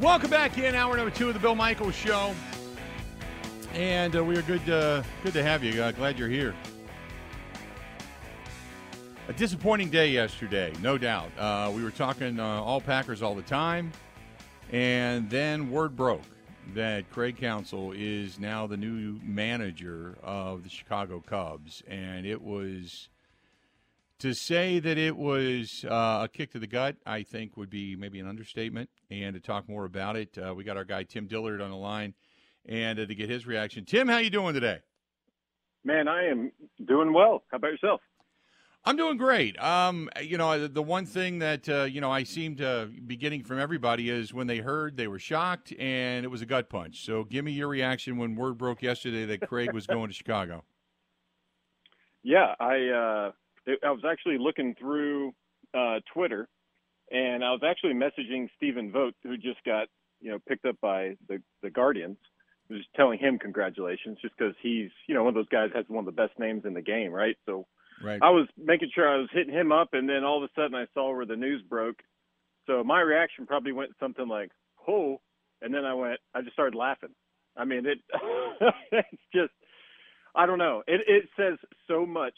[0.00, 2.32] Welcome back in hour number two of the Bill Michaels Show,
[3.74, 4.70] and uh, we are good.
[4.70, 5.82] Uh, good to have you.
[5.82, 6.54] Uh, glad you're here.
[9.26, 11.32] A disappointing day yesterday, no doubt.
[11.36, 13.90] Uh, we were talking uh, all Packers all the time,
[14.70, 16.22] and then word broke
[16.74, 23.08] that Craig Counsell is now the new manager of the Chicago Cubs, and it was
[24.18, 27.96] to say that it was uh, a kick to the gut, I think would be
[27.96, 28.90] maybe an understatement.
[29.10, 31.76] And to talk more about it, uh, we got our guy Tim Dillard on the
[31.76, 32.14] line,
[32.66, 33.84] and uh, to get his reaction.
[33.84, 34.80] Tim, how you doing today?
[35.84, 36.52] Man, I am
[36.86, 37.44] doing well.
[37.50, 38.00] How about yourself?
[38.84, 39.60] I'm doing great.
[39.62, 43.44] Um, you know, the one thing that uh, you know I seem to be getting
[43.44, 47.04] from everybody is when they heard, they were shocked, and it was a gut punch.
[47.04, 50.64] So, give me your reaction when word broke yesterday that Craig was going to Chicago.
[52.24, 53.30] Yeah, I uh,
[53.84, 55.32] I was actually looking through
[55.74, 56.48] uh, Twitter,
[57.10, 59.88] and I was actually messaging Stephen Vogt, who just got
[60.20, 62.18] you know picked up by the the Guardians.
[62.70, 66.06] Just telling him congratulations, just because he's you know one of those guys has one
[66.06, 67.36] of the best names in the game, right?
[67.46, 67.66] So
[68.02, 68.18] right.
[68.22, 70.74] I was making sure I was hitting him up, and then all of a sudden
[70.74, 72.00] I saw where the news broke.
[72.66, 74.50] So my reaction probably went something like
[74.86, 75.20] "Oh,"
[75.62, 77.14] and then I went, I just started laughing.
[77.56, 77.98] I mean, it
[78.92, 79.52] it's just
[80.34, 80.82] I don't know.
[80.86, 82.34] It it says so much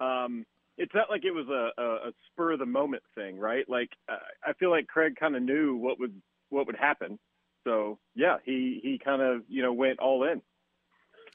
[0.00, 0.44] um,
[0.78, 3.68] it's not like it was a, a, a spur of the moment thing, right?
[3.68, 7.18] Like uh, I feel like Craig kind of knew what would what would happen,
[7.64, 10.42] so yeah, he he kind of you know went all in.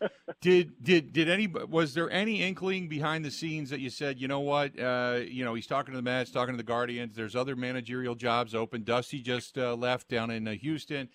[0.42, 4.28] did did did any was there any inkling behind the scenes that you said you
[4.28, 7.36] know what uh, you know he's talking to the Mets talking to the Guardians there's
[7.36, 11.10] other managerial jobs open Dusty just uh, left down in uh, Houston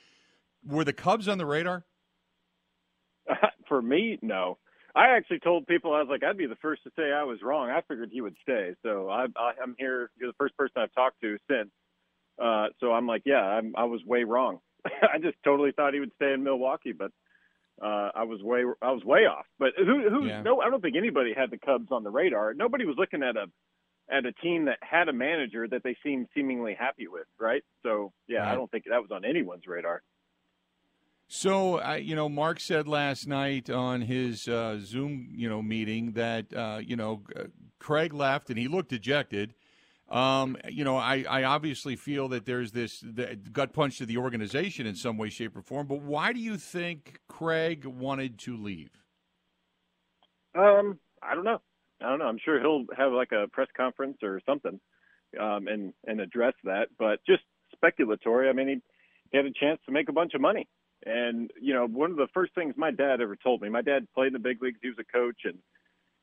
[0.65, 1.85] were the Cubs on the radar
[3.69, 4.59] for me no
[4.97, 7.43] I actually told people I was like, I'd be the first to say I was
[7.43, 7.69] wrong.
[7.69, 8.75] I figured he would stay.
[8.83, 10.11] So I, I, I'm here.
[10.19, 11.69] You're the first person I've talked to since.
[12.43, 14.61] Uh, so I'm like, yeah, I'm, I was way wrong.
[14.87, 17.11] I just totally thought he would stay in Milwaukee, but
[17.83, 19.45] uh, I was way I was way off.
[19.59, 20.41] But who who yeah.
[20.43, 22.55] no, I don't think anybody had the Cubs on the radar.
[22.55, 23.47] Nobody was looking at a
[24.11, 27.63] at a team that had a manager that they seemed seemingly happy with, right?
[27.83, 28.53] So yeah, right.
[28.53, 30.03] I don't think that was on anyone's radar.
[31.29, 36.13] So, uh, you know, Mark said last night on his uh, Zoom, you know, meeting
[36.13, 37.23] that, uh, you know,
[37.81, 39.55] Craig left and he looked dejected.
[40.09, 43.03] Um, you know, I, I obviously feel that there's this
[43.53, 45.89] gut punch to the organization in some way, shape, or form.
[45.89, 48.91] But why do you think Craig wanted to leave?
[50.57, 51.61] Um, I don't know.
[52.01, 52.27] I don't know.
[52.27, 54.79] I'm sure he'll have like a press conference or something,
[55.41, 56.89] um, and and address that.
[56.99, 57.43] But just
[57.75, 58.49] speculatory.
[58.49, 58.81] I mean, he,
[59.33, 60.69] he had a chance to make a bunch of money
[61.07, 64.07] and, you know, one of the first things my dad ever told me, my dad
[64.13, 64.81] played in the big leagues.
[64.83, 65.43] He was a coach.
[65.45, 65.59] And,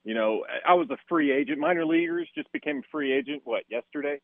[0.04, 1.58] you know, I was a free agent.
[1.58, 4.20] Minor leaguers just became a free agent, what, yesterday?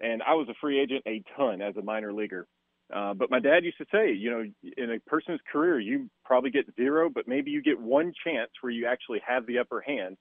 [0.00, 2.46] And I was a free agent a ton as a minor leaguer.
[2.94, 4.44] Uh, but my dad used to say, you know,
[4.76, 8.70] in a person's career, you probably get zero, but maybe you get one chance where
[8.70, 10.16] you actually have the upper hand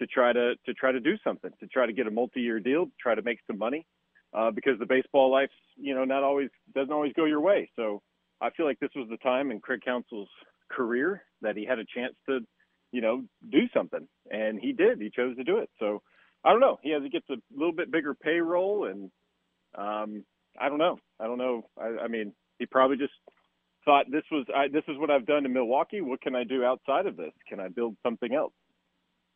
[0.00, 2.86] to try to to try to do something, to try to get a multi-year deal,
[2.98, 3.86] try to make some money,
[4.32, 7.70] uh, because the baseball life, you know, not always doesn't always go your way.
[7.76, 8.00] So
[8.40, 10.28] I feel like this was the time in Craig Counsell's
[10.70, 12.40] career that he had a chance to,
[12.92, 15.00] you know, do something, and he did.
[15.00, 15.70] He chose to do it.
[15.78, 16.02] So
[16.44, 16.78] I don't know.
[16.82, 19.10] He has to get a little bit bigger payroll, and
[19.76, 20.24] um,
[20.58, 20.98] I don't know.
[21.18, 21.62] I don't know.
[21.78, 23.12] I, I mean, he probably just
[23.84, 26.00] thought this was I, this is what I've done in Milwaukee.
[26.00, 27.32] What can I do outside of this?
[27.48, 28.52] Can I build something else?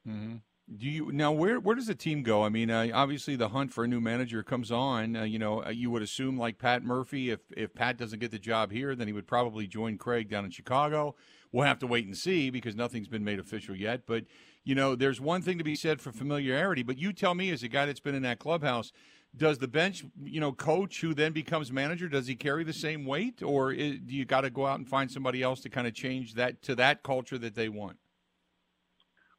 [0.08, 0.36] Mm-hmm.
[0.66, 1.30] Do you now?
[1.30, 2.42] Where where does the team go?
[2.42, 5.14] I mean, uh, obviously the hunt for a new manager comes on.
[5.14, 7.30] Uh, you know, uh, you would assume like Pat Murphy.
[7.30, 10.46] If if Pat doesn't get the job here, then he would probably join Craig down
[10.46, 11.16] in Chicago.
[11.52, 14.06] We'll have to wait and see because nothing's been made official yet.
[14.06, 14.24] But
[14.64, 16.82] you know, there's one thing to be said for familiarity.
[16.82, 18.90] But you tell me, as a guy that's been in that clubhouse,
[19.36, 23.04] does the bench, you know, coach who then becomes manager, does he carry the same
[23.04, 25.86] weight, or is, do you got to go out and find somebody else to kind
[25.86, 27.98] of change that to that culture that they want?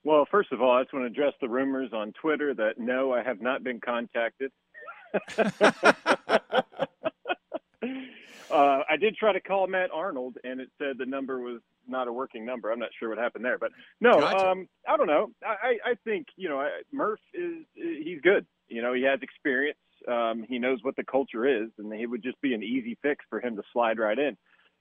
[0.05, 3.11] Well, first of all, I just want to address the rumors on Twitter that no,
[3.11, 4.51] I have not been contacted.
[5.39, 5.49] uh,
[8.51, 12.13] I did try to call Matt Arnold, and it said the number was not a
[12.13, 12.71] working number.
[12.71, 14.47] I'm not sure what happened there, but no, gotcha.
[14.47, 15.31] um, I don't know.
[15.43, 18.45] I, I think you know Murph is he's good.
[18.67, 19.79] You know, he has experience.
[20.07, 23.25] Um, he knows what the culture is, and it would just be an easy fix
[23.27, 24.37] for him to slide right in.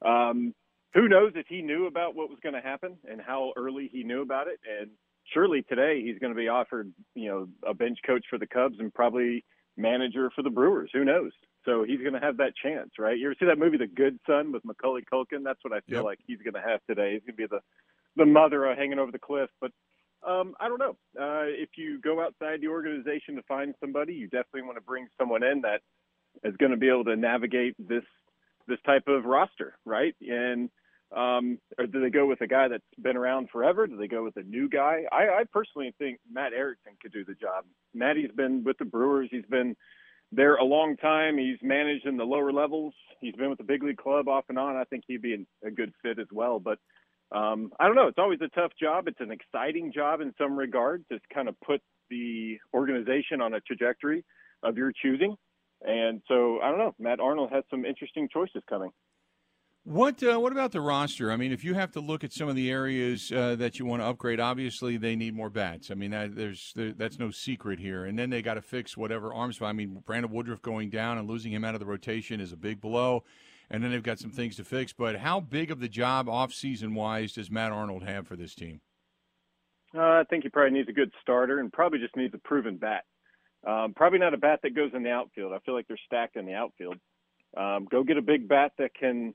[0.06, 0.54] Um,
[0.92, 4.04] who knows if he knew about what was going to happen and how early he
[4.04, 4.90] knew about it, and
[5.32, 8.76] surely today he's going to be offered, you know, a bench coach for the Cubs
[8.78, 9.44] and probably
[9.76, 10.90] manager for the Brewers.
[10.92, 11.32] Who knows?
[11.64, 13.18] So he's going to have that chance, right?
[13.18, 15.42] You ever see that movie, The Good Son, with Macaulay Culkin?
[15.42, 16.04] That's what I feel yep.
[16.04, 17.14] like he's going to have today.
[17.14, 17.60] He's going to be the
[18.16, 19.50] the mother uh, hanging over the cliff.
[19.60, 19.72] But
[20.24, 20.96] um, I don't know.
[21.18, 25.08] Uh, if you go outside the organization to find somebody, you definitely want to bring
[25.18, 25.80] someone in that
[26.44, 28.04] is going to be able to navigate this
[28.66, 30.14] this type of roster, right?
[30.20, 30.70] And
[31.14, 33.86] um, or do they go with a guy that's been around forever?
[33.86, 35.02] Do they go with a new guy?
[35.12, 37.64] I, I personally think Matt Erickson could do the job.
[37.94, 39.28] Matty's been with the Brewers.
[39.30, 39.76] He's been
[40.32, 41.38] there a long time.
[41.38, 42.94] He's managed in the lower levels.
[43.20, 44.76] He's been with the big league club off and on.
[44.76, 46.58] I think he'd be a good fit as well.
[46.58, 46.78] But
[47.30, 48.08] um, I don't know.
[48.08, 49.06] It's always a tough job.
[49.06, 51.04] It's an exciting job in some regards.
[51.10, 51.80] It's kind of put
[52.10, 54.24] the organization on a trajectory
[54.62, 55.36] of your choosing.
[55.86, 56.94] And so I don't know.
[56.98, 58.90] Matt Arnold has some interesting choices coming.
[59.86, 61.30] What uh, what about the roster?
[61.30, 63.84] I mean, if you have to look at some of the areas uh, that you
[63.84, 65.90] want to upgrade, obviously they need more bats.
[65.90, 68.06] I mean, that, there's there, that's no secret here.
[68.06, 69.60] And then they got to fix whatever arms.
[69.60, 72.56] I mean, Brandon Woodruff going down and losing him out of the rotation is a
[72.56, 73.24] big blow.
[73.70, 74.94] And then they've got some things to fix.
[74.94, 78.54] But how big of the job off season wise does Matt Arnold have for this
[78.54, 78.80] team?
[79.94, 82.78] Uh, I think he probably needs a good starter and probably just needs a proven
[82.78, 83.04] bat.
[83.66, 85.52] Um, probably not a bat that goes in the outfield.
[85.52, 86.96] I feel like they're stacked in the outfield.
[87.56, 89.34] Um, go get a big bat that can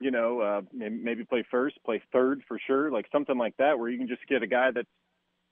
[0.00, 3.88] you know, uh, maybe play first, play third for sure, like something like that, where
[3.88, 4.88] you can just get a guy that's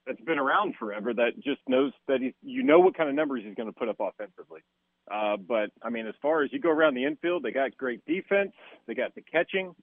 [0.07, 3.43] that's been around forever that just knows that he's you know, what kind of numbers
[3.45, 4.61] he's going to put up offensively.
[5.11, 8.05] Uh, but I mean, as far as you go around the infield, they got great
[8.07, 8.53] defense,
[8.87, 9.75] they got the catching.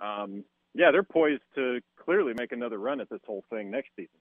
[0.00, 0.44] Um,
[0.74, 4.18] yeah, they're poised to clearly make another run at this whole thing next season.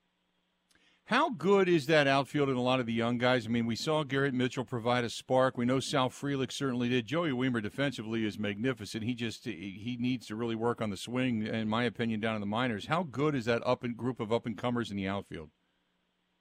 [1.07, 3.46] How good is that outfield and a lot of the young guys?
[3.46, 5.56] I mean, we saw Garrett Mitchell provide a spark.
[5.56, 7.06] We know Sal Frelick certainly did.
[7.06, 9.04] Joey Wiemer defensively is magnificent.
[9.04, 12.42] He just he needs to really work on the swing, in my opinion, down in
[12.42, 12.88] the minors.
[12.88, 15.52] How good is that up and group of up and comers in the outfield?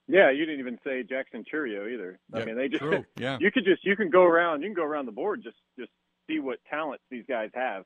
[0.09, 2.19] Yeah, you didn't even say Jackson Chourio either.
[2.33, 3.05] I mean, they just true.
[3.19, 3.37] yeah.
[3.41, 5.91] You could just you can go around you can go around the board just just
[6.27, 7.85] see what talents these guys have.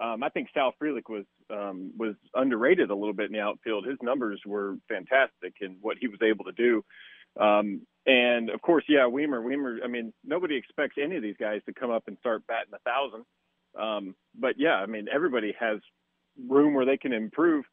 [0.00, 3.86] Um, I think Sal Frelick was um, was underrated a little bit in the outfield.
[3.86, 6.84] His numbers were fantastic in what he was able to do.
[7.40, 9.42] Um, and of course, yeah, Wiemer.
[9.42, 9.78] Wiemer.
[9.84, 12.78] I mean, nobody expects any of these guys to come up and start batting a
[12.78, 13.24] thousand.
[13.78, 15.78] Um, but yeah, I mean, everybody has
[16.48, 17.64] room where they can improve.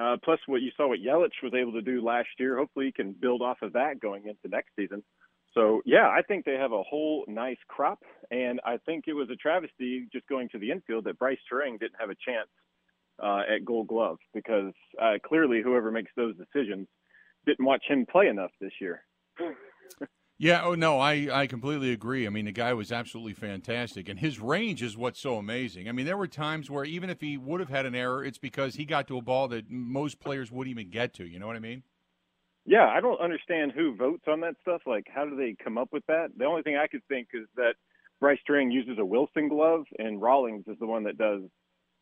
[0.00, 2.56] Uh, plus, what you saw what Yelich was able to do last year.
[2.56, 5.02] Hopefully, he can build off of that going into next season.
[5.54, 8.00] So yeah, I think they have a whole nice crop,
[8.30, 11.78] and I think it was a travesty just going to the infield that Brice Turang
[11.78, 12.48] didn't have a chance
[13.22, 16.88] uh, at Gold Glove because uh, clearly whoever makes those decisions
[17.46, 19.04] didn't watch him play enough this year.
[20.38, 22.26] yeah, oh no, I, I completely agree.
[22.26, 25.86] I mean, the guy was absolutely fantastic, and his range is what's so amazing.
[25.86, 28.38] I mean, there were times where even if he would have had an error, it's
[28.38, 31.26] because he got to a ball that most players wouldn't even get to.
[31.26, 31.82] You know what I mean?
[32.64, 34.82] Yeah, I don't understand who votes on that stuff.
[34.86, 36.28] Like, how do they come up with that?
[36.36, 37.74] The only thing I could think is that
[38.20, 41.42] Brice Turang uses a Wilson glove, and Rawlings is the one that does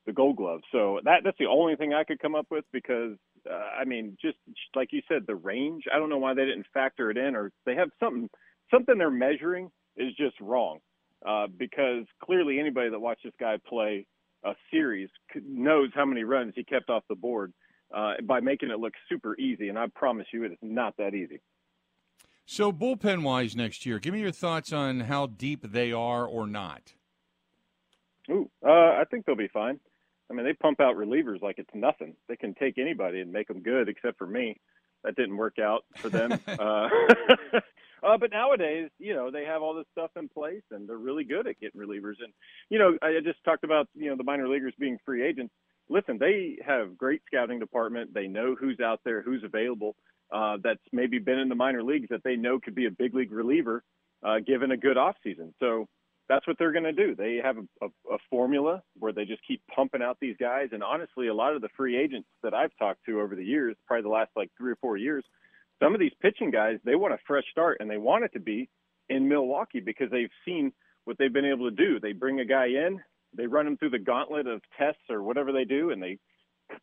[0.07, 0.61] the Gold Glove.
[0.73, 3.17] So that that's the only thing I could come up with because
[3.51, 4.39] uh, I mean, just
[4.75, 5.85] like you said, the range.
[5.95, 8.29] I don't know why they didn't factor it in, or they have something
[8.71, 10.79] something they're measuring is just wrong.
[11.27, 14.07] Uh, because clearly anybody that watched this guy play
[14.45, 15.11] a series
[15.47, 17.53] knows how many runs he kept off the board
[17.95, 19.69] uh, by making it look super easy.
[19.69, 21.41] And I promise you, it is not that easy.
[22.47, 26.47] So, bullpen wise next year, give me your thoughts on how deep they are or
[26.47, 26.95] not.
[28.29, 29.79] Ooh, uh, I think they'll be fine.
[30.31, 32.15] I mean, they pump out relievers like it's nothing.
[32.29, 34.61] They can take anybody and make them good, except for me.
[35.05, 36.33] That didn't work out for them.
[36.47, 36.89] uh,
[38.03, 41.25] uh, but nowadays, you know, they have all this stuff in place, and they're really
[41.25, 42.17] good at getting relievers.
[42.23, 42.33] And
[42.69, 45.55] you know, I just talked about you know the minor leaguers being free agents
[45.91, 48.15] listen, they have great scouting department.
[48.15, 49.97] They know who's out there, who's available.
[50.33, 53.15] Uh, that's maybe been in the minor leagues that they know could be a big
[53.15, 53.83] league reliever,
[54.25, 55.53] uh, given a good off season.
[55.59, 55.89] So
[56.29, 57.17] that's what they're going to do.
[57.17, 60.69] They have a, a, a formula where they just keep pumping out these guys.
[60.71, 63.77] And honestly, a lot of the free agents that I've talked to over the years,
[63.89, 65.25] probably the last like three or four years,
[65.83, 68.41] some of these pitching guys, they want a fresh start and they want it to
[68.41, 68.69] be
[69.09, 70.73] in Milwaukee because they've seen
[71.05, 71.99] what they've been able to do.
[71.99, 73.01] They bring a guy in,
[73.37, 76.19] they run them through the gauntlet of tests or whatever they do, and they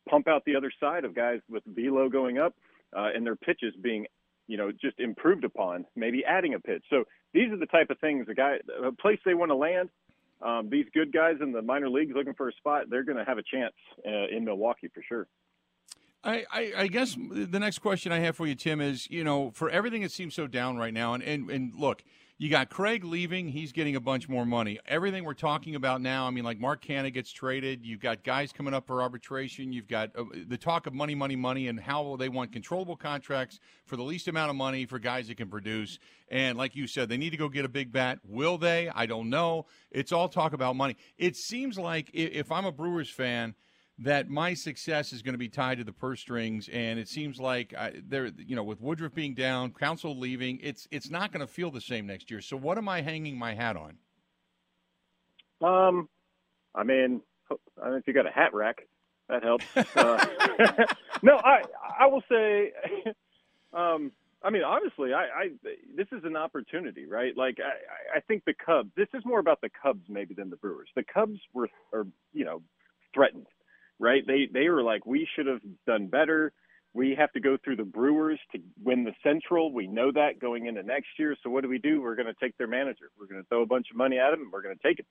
[0.09, 2.55] pump out the other side of guys with velo going up
[2.95, 4.05] uh, and their pitches being,
[4.47, 6.83] you know, just improved upon, maybe adding a pitch.
[6.89, 9.89] So these are the type of things a guy, a place they want to land.
[10.41, 13.25] Um, these good guys in the minor leagues looking for a spot, they're going to
[13.25, 13.73] have a chance
[14.05, 15.27] uh, in Milwaukee for sure.
[16.23, 19.51] I, I, I, guess the next question I have for you, Tim, is you know
[19.51, 22.03] for everything that seems so down right now, and and, and look,
[22.39, 24.79] you got Craig leaving; he's getting a bunch more money.
[24.85, 27.83] Everything we're talking about now, I mean, like Mark Canha gets traded.
[27.83, 29.73] You've got guys coming up for arbitration.
[29.73, 33.59] You've got uh, the talk of money, money, money, and how they want controllable contracts
[33.85, 35.97] for the least amount of money for guys that can produce.
[36.29, 38.19] And like you said, they need to go get a big bat.
[38.23, 38.89] Will they?
[38.89, 39.65] I don't know.
[39.89, 40.95] It's all talk about money.
[41.17, 43.55] It seems like if I'm a Brewers fan
[43.99, 47.39] that my success is going to be tied to the purse strings, and it seems
[47.39, 47.73] like
[48.07, 51.71] there, you know, with Woodruff being down, Counsell leaving, it's it's not going to feel
[51.71, 52.41] the same next year.
[52.41, 53.97] So, what am I hanging my hat on?
[55.61, 56.09] Um,
[56.75, 57.21] I mean,
[57.83, 58.87] I know if you got a hat rack,
[59.29, 59.65] that helps.
[59.75, 60.25] Uh,
[61.23, 61.63] no, I
[61.99, 62.73] I will say,
[63.73, 64.11] um,
[64.43, 65.49] I mean, obviously, I, I
[65.95, 67.35] this is an opportunity, right?
[67.35, 68.91] Like, I, I think the Cubs.
[68.95, 70.89] This is more about the Cubs maybe than the Brewers.
[70.95, 72.61] The Cubs were, are you know,
[73.13, 73.47] threatened,
[73.99, 74.23] right?
[74.25, 76.51] They they were like, we should have done better.
[76.93, 79.71] We have to go through the Brewers to win the Central.
[79.71, 81.35] We know that going into next year.
[81.43, 82.01] So what do we do?
[82.01, 83.11] We're going to take their manager.
[83.19, 85.05] We're going to throw a bunch of money at him, we're going to take it.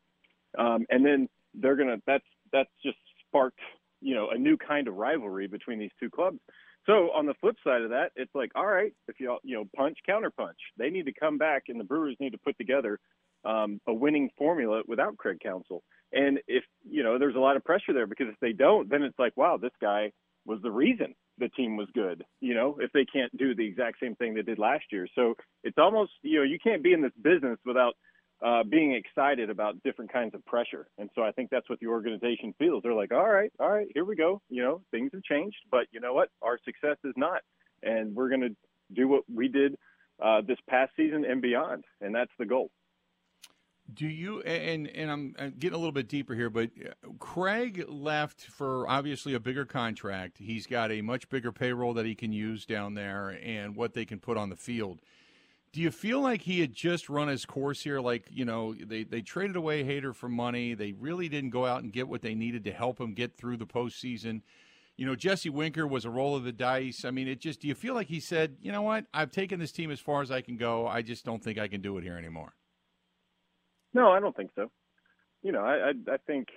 [0.58, 2.02] Um, and then they're going to.
[2.06, 3.60] That's that's just sparked,
[4.00, 6.38] you know, a new kind of rivalry between these two clubs.
[6.86, 9.64] So on the flip side of that, it's like, all right, if you you know
[9.76, 12.98] punch counter punch, they need to come back, and the Brewers need to put together
[13.44, 15.82] um, a winning formula without Craig Counsell.
[16.12, 19.02] And if you know, there's a lot of pressure there because if they don't, then
[19.02, 20.12] it's like, wow, this guy
[20.44, 22.24] was the reason the team was good.
[22.40, 25.34] You know, if they can't do the exact same thing they did last year, so
[25.64, 27.94] it's almost you know you can't be in this business without
[28.44, 30.86] uh, being excited about different kinds of pressure.
[30.98, 32.82] And so I think that's what the organization feels.
[32.82, 34.42] They're like, all right, all right, here we go.
[34.50, 36.28] You know, things have changed, but you know what?
[36.42, 37.40] Our success is not.
[37.82, 38.56] And we're going to
[38.92, 39.76] do what we did
[40.22, 41.84] uh, this past season and beyond.
[42.00, 42.70] And that's the goal.
[43.94, 48.42] Do you and and I'm getting a little bit deeper here, but uh, Craig left
[48.42, 50.38] for obviously a bigger contract.
[50.38, 54.04] He's got a much bigger payroll that he can use down there, and what they
[54.04, 55.00] can put on the field.
[55.72, 58.00] Do you feel like he had just run his course here?
[58.00, 60.72] Like, you know, they, they traded away Hader for money.
[60.72, 63.58] They really didn't go out and get what they needed to help him get through
[63.58, 64.40] the postseason.
[64.96, 67.04] You know, Jesse Winker was a roll of the dice.
[67.04, 69.04] I mean, it just, do you feel like he said, you know what?
[69.12, 70.86] I've taken this team as far as I can go.
[70.86, 72.54] I just don't think I can do it here anymore.
[73.96, 74.70] No, I don't think so.
[75.42, 76.48] You know, I, I, I think,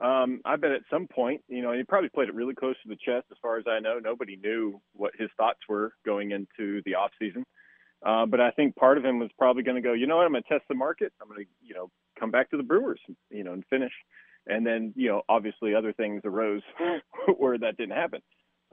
[0.00, 2.88] um, I bet at some point, you know, he probably played it really close to
[2.88, 3.26] the chest.
[3.30, 7.10] As far as I know, nobody knew what his thoughts were going into the off
[7.18, 7.44] season.
[8.04, 10.24] Uh, but I think part of him was probably going to go, you know what,
[10.24, 11.12] I'm going to test the market.
[11.20, 13.92] I'm going to, you know, come back to the Brewers, you know, and finish.
[14.46, 16.62] And then, you know, obviously other things arose
[17.36, 18.20] where that didn't happen.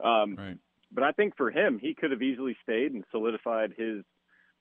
[0.02, 0.58] Um, right.
[0.90, 4.02] But I think for him, he could have easily stayed and solidified his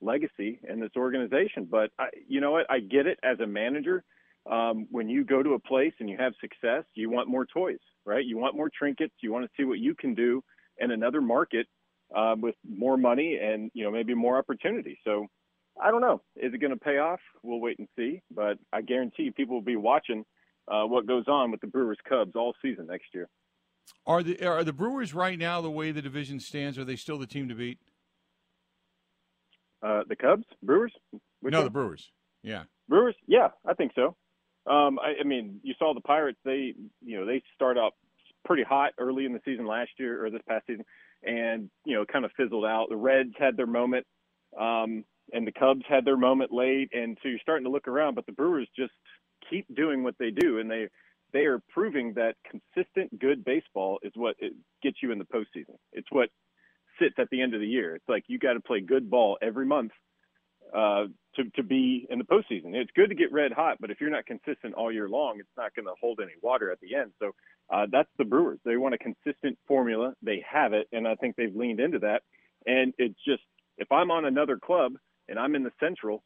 [0.01, 1.67] legacy in this organization.
[1.69, 4.03] But I, you know what, I get it as a manager.
[4.49, 7.77] Um, when you go to a place and you have success, you want more toys,
[8.05, 8.25] right?
[8.25, 9.13] You want more trinkets.
[9.21, 10.43] You want to see what you can do
[10.79, 11.67] in another market
[12.15, 14.97] uh, with more money and you know maybe more opportunity.
[15.03, 15.27] So
[15.81, 16.21] I don't know.
[16.35, 17.19] Is it going to pay off?
[17.43, 18.21] We'll wait and see.
[18.33, 20.25] But I guarantee people will be watching
[20.67, 23.29] uh, what goes on with the Brewers Cubs all season next year.
[24.05, 26.77] Are the are the Brewers right now the way the division stands?
[26.77, 27.79] Are they still the team to beat?
[29.81, 30.93] Uh, the Cubs, Brewers.
[31.41, 31.65] Which no, one?
[31.65, 32.11] the Brewers.
[32.43, 33.15] Yeah, Brewers.
[33.27, 34.15] Yeah, I think so.
[34.67, 36.37] Um, I, I mean, you saw the Pirates.
[36.45, 37.93] They, you know, they start out
[38.45, 40.85] pretty hot early in the season last year or this past season,
[41.23, 42.87] and you know kind of fizzled out.
[42.89, 44.05] The Reds had their moment,
[44.59, 48.15] um, and the Cubs had their moment late, and so you're starting to look around.
[48.15, 48.93] But the Brewers just
[49.49, 50.87] keep doing what they do, and they
[51.33, 55.75] they are proving that consistent good baseball is what it gets you in the postseason.
[55.93, 56.29] It's what
[56.99, 57.95] sits at the end of the year.
[57.95, 59.91] It's like you got to play good ball every month
[60.73, 61.05] uh,
[61.35, 62.73] to to be in the postseason.
[62.75, 65.49] It's good to get red hot, but if you're not consistent all year long, it's
[65.57, 67.11] not going to hold any water at the end.
[67.19, 67.31] So
[67.71, 68.59] uh, that's the Brewers.
[68.65, 70.13] They want a consistent formula.
[70.21, 72.23] They have it, and I think they've leaned into that.
[72.65, 73.43] And it's just
[73.77, 74.93] if I'm on another club
[75.27, 76.23] and I'm in the Central,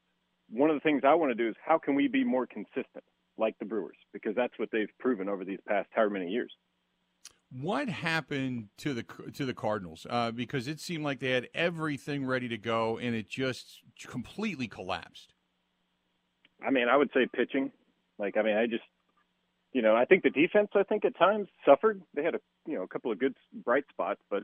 [0.49, 3.03] one of the things I want to do is how can we be more consistent
[3.37, 6.53] like the Brewers because that's what they've proven over these past however many years.
[7.61, 10.05] What happened to the to the Cardinals?
[10.09, 14.67] Uh, because it seemed like they had everything ready to go, and it just completely
[14.67, 15.33] collapsed.
[16.65, 17.71] I mean, I would say pitching.
[18.17, 18.83] Like, I mean, I just,
[19.73, 20.69] you know, I think the defense.
[20.75, 22.01] I think at times suffered.
[22.13, 24.43] They had a, you know, a couple of good bright spots, but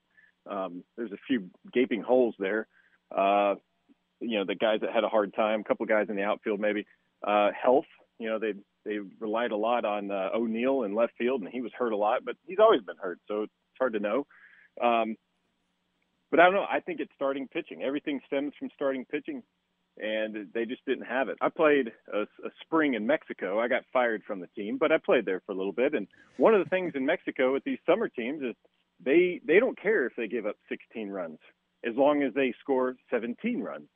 [0.50, 2.68] um, there's a few gaping holes there.
[3.16, 3.56] Uh,
[4.20, 5.62] you know, the guys that had a hard time.
[5.62, 6.86] A couple guys in the outfield, maybe.
[7.26, 7.86] Uh, health.
[8.20, 8.54] You know, they
[8.86, 11.98] they relied a lot on uh, O'Neill in left field, and he was hurt a
[11.98, 14.26] lot, but he's always been hurt, so it's hard to know.
[14.82, 15.16] Um,
[16.30, 16.66] but I don't know.
[16.70, 17.84] I think it's starting pitching.
[17.84, 19.44] Everything stems from starting pitching,
[19.98, 21.38] and they just didn't have it.
[21.42, 23.60] I played a, a spring in Mexico.
[23.60, 25.94] I got fired from the team, but I played there for a little bit.
[25.94, 26.08] And
[26.38, 28.56] one of the things in Mexico with these summer teams is
[29.04, 31.40] they they don't care if they give up 16 runs
[31.84, 33.88] as long as they score 17 runs.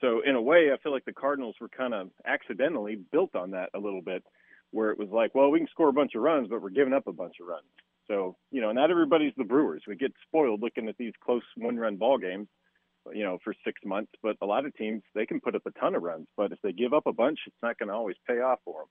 [0.00, 3.50] So in a way, I feel like the Cardinals were kind of accidentally built on
[3.52, 4.22] that a little bit,
[4.70, 6.92] where it was like, well, we can score a bunch of runs, but we're giving
[6.92, 7.66] up a bunch of runs.
[8.06, 9.82] So you know, not everybody's the Brewers.
[9.86, 12.48] We get spoiled looking at these close one-run ball games,
[13.12, 14.12] you know, for six months.
[14.22, 16.58] But a lot of teams they can put up a ton of runs, but if
[16.62, 18.88] they give up a bunch, it's not going to always pay off for them.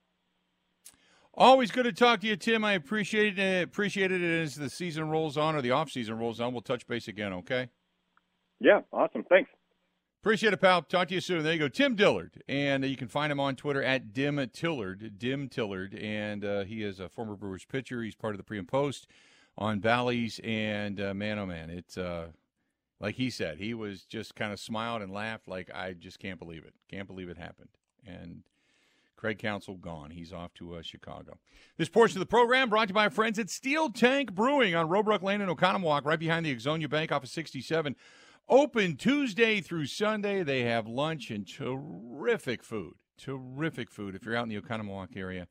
[1.40, 2.66] Always good to talk to you, Tim.
[2.66, 3.42] I appreciate it.
[3.42, 6.52] Eh, appreciate it as the season rolls on or the off season rolls on.
[6.52, 7.32] We'll touch base again.
[7.32, 7.70] Okay.
[8.60, 8.82] Yeah.
[8.92, 9.24] Awesome.
[9.24, 9.52] Thanks.
[10.28, 10.82] Appreciate it, pal.
[10.82, 11.42] Talk to you soon.
[11.42, 14.46] There you go, Tim Dillard, and uh, you can find him on Twitter at Dim
[14.52, 18.04] Tillard, Dim Tillard, and uh, he is a former Brewers pitcher.
[18.04, 19.08] He's part of the pre and post
[19.58, 22.32] on Bally's, and uh, man, oh man, it's uh,
[23.00, 26.40] like he said, he was just kind of smiled and laughed, like I just can't
[26.40, 27.70] believe it, can't believe it happened,
[28.06, 28.44] and.
[29.16, 30.12] Craig Counsell gone.
[30.12, 31.40] He's off to uh, Chicago.
[31.78, 34.76] This portion of the program brought to you by our friends at Steel Tank Brewing
[34.76, 37.96] on Roebuck Lane in Oconomowoc, right behind the Ixonia Bank off of 67.
[38.50, 40.42] Open Tuesday through Sunday.
[40.42, 42.94] They have lunch and terrific food.
[43.18, 44.16] Terrific food.
[44.16, 45.50] If you're out in the Oconomowoc area,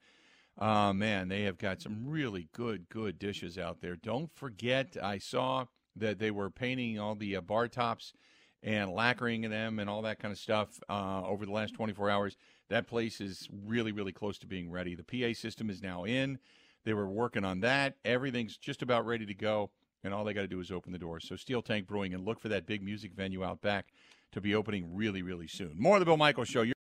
[0.57, 3.97] uh, man, they have got some really good, good dishes out there.
[3.97, 8.15] Don't forget, I saw that they were painting all the uh, bar tops
[8.63, 12.39] and lacquering them and all that kind of stuff uh, over the last 24 hours.
[12.71, 14.95] That place is really, really close to being ready.
[14.95, 16.39] The PA system is now in.
[16.87, 17.97] They were working on that.
[18.07, 19.71] Everything's just about ready to go
[20.07, 21.27] and all they got to do is open the doors.
[21.29, 23.89] So Steel Tank Brewing, and look for that big music venue out back
[24.33, 25.75] to be opening really, really soon.
[25.79, 26.63] More of the Bill Michaels Show.
[26.63, 26.73] You're-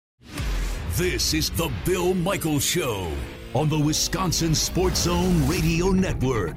[0.96, 3.12] this is the Bill Michaels Show
[3.54, 6.56] on the Wisconsin Sports Zone Radio Network.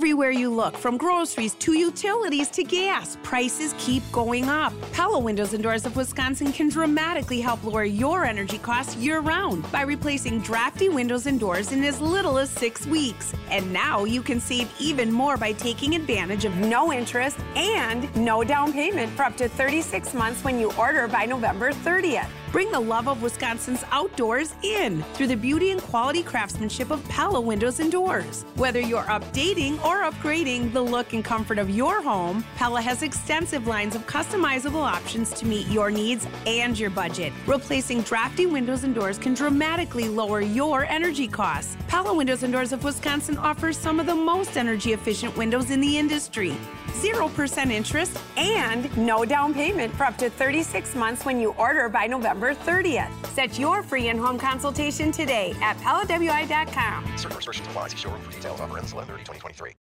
[0.00, 4.72] Everywhere you look, from groceries to utilities to gas, prices keep going up.
[4.92, 9.70] Pella Windows and Doors of Wisconsin can dramatically help lower your energy costs year round
[9.70, 13.34] by replacing drafty windows and doors in as little as six weeks.
[13.50, 18.42] And now you can save even more by taking advantage of no interest and no
[18.42, 22.30] down payment for up to 36 months when you order by November 30th.
[22.52, 27.40] Bring the love of Wisconsin's outdoors in through the beauty and quality craftsmanship of Pella
[27.40, 28.44] Windows and Doors.
[28.56, 33.66] Whether you're updating or upgrading the look and comfort of your home, Pella has extensive
[33.66, 37.32] lines of customizable options to meet your needs and your budget.
[37.46, 41.76] Replacing drafty windows and doors can dramatically lower your energy costs.
[41.88, 45.80] Pella Windows and Doors of Wisconsin offers some of the most energy efficient windows in
[45.80, 46.54] the industry.
[47.00, 52.06] 0% interest and no down payment for up to 36 months when you order by
[52.06, 53.10] November 30th.
[53.28, 57.16] Set your free in-home consultation today at PellaWI.com.
[57.16, 57.88] Certain restrictions apply.
[57.88, 58.60] See showroom for details.
[58.60, 59.79] Offer ends 11 2023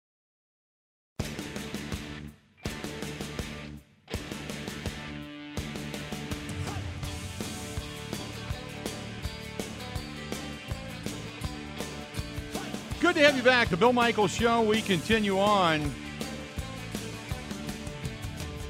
[13.10, 13.70] Good to have you back.
[13.70, 14.62] The Bill Michaels Show.
[14.62, 15.92] We continue on.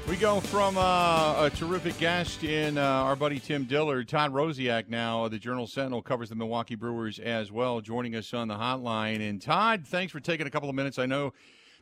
[0.08, 4.88] We go from uh, a terrific guest in uh, our buddy Tim Dillard, Todd Rosiak
[4.88, 9.20] now, the Journal Sentinel covers the Milwaukee Brewers as well, joining us on the hotline.
[9.20, 10.98] And Todd, thanks for taking a couple of minutes.
[10.98, 11.34] I know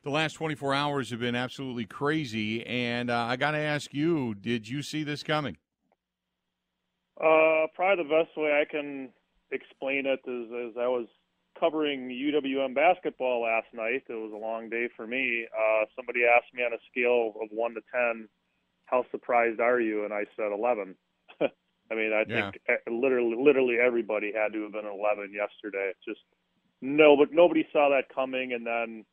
[0.02, 4.34] the last 24 hours have been absolutely crazy, and uh, I got to ask you,
[4.34, 5.58] did you see this coming?
[7.20, 9.10] Uh, probably the best way I can
[9.52, 11.06] explain it is, is I was
[11.58, 14.04] covering UWM basketball last night.
[14.08, 15.46] It was a long day for me.
[15.52, 18.28] Uh, somebody asked me on a scale of one to ten,
[18.86, 20.04] how surprised are you?
[20.04, 20.94] And I said eleven.
[21.40, 22.50] I mean, I yeah.
[22.50, 25.90] think literally, literally everybody had to have been eleven yesterday.
[25.90, 26.20] It's just
[26.80, 28.52] no, but nobody saw that coming.
[28.52, 29.04] And then,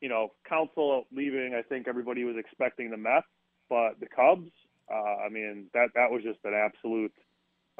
[0.00, 1.54] you know, Counsell leaving.
[1.56, 3.26] I think everybody was expecting the Mets,
[3.68, 4.50] but the Cubs.
[4.92, 7.12] Uh, I mean, that that was just an absolute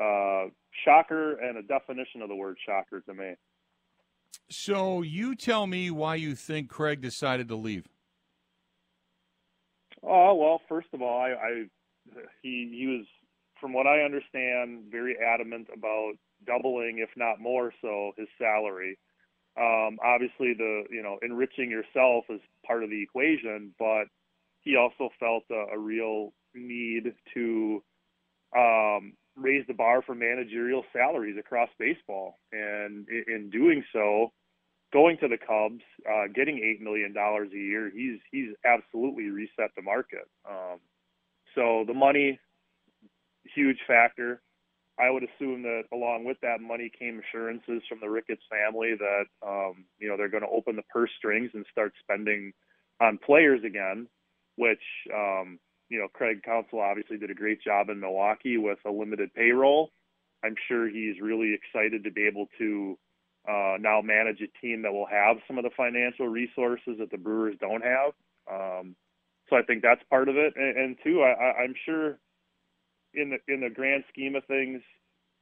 [0.00, 0.50] uh,
[0.84, 3.34] shocker and a definition of the word shocker to me.
[4.50, 7.88] So you tell me why you think Craig decided to leave.
[10.02, 11.64] Oh well, first of all, I, I
[12.42, 13.06] he he was,
[13.60, 16.12] from what I understand, very adamant about
[16.46, 18.98] doubling, if not more so, his salary.
[19.58, 24.04] Um, obviously, the you know enriching yourself is part of the equation, but
[24.60, 27.82] he also felt a, a real need to
[28.56, 34.32] um, raise the bar for managerial salaries across baseball, and in, in doing so,
[34.92, 39.70] going to the Cubs, uh, getting eight million dollars a year, he's he's absolutely reset
[39.76, 40.28] the market.
[40.48, 40.78] Um,
[41.54, 42.38] so the money,
[43.54, 44.40] huge factor.
[44.98, 49.24] I would assume that along with that money came assurances from the Ricketts family that
[49.46, 52.52] um, you know they're going to open the purse strings and start spending
[53.00, 54.08] on players again,
[54.56, 54.80] which
[55.14, 59.32] um, you know, Craig Counsell obviously did a great job in Milwaukee with a limited
[59.34, 59.90] payroll.
[60.44, 62.98] I'm sure he's really excited to be able to
[63.48, 67.18] uh, now manage a team that will have some of the financial resources that the
[67.18, 68.12] Brewers don't have.
[68.50, 68.96] Um,
[69.48, 70.54] so I think that's part of it.
[70.56, 72.18] And, and two, I, I'm sure
[73.14, 74.82] in the in the grand scheme of things,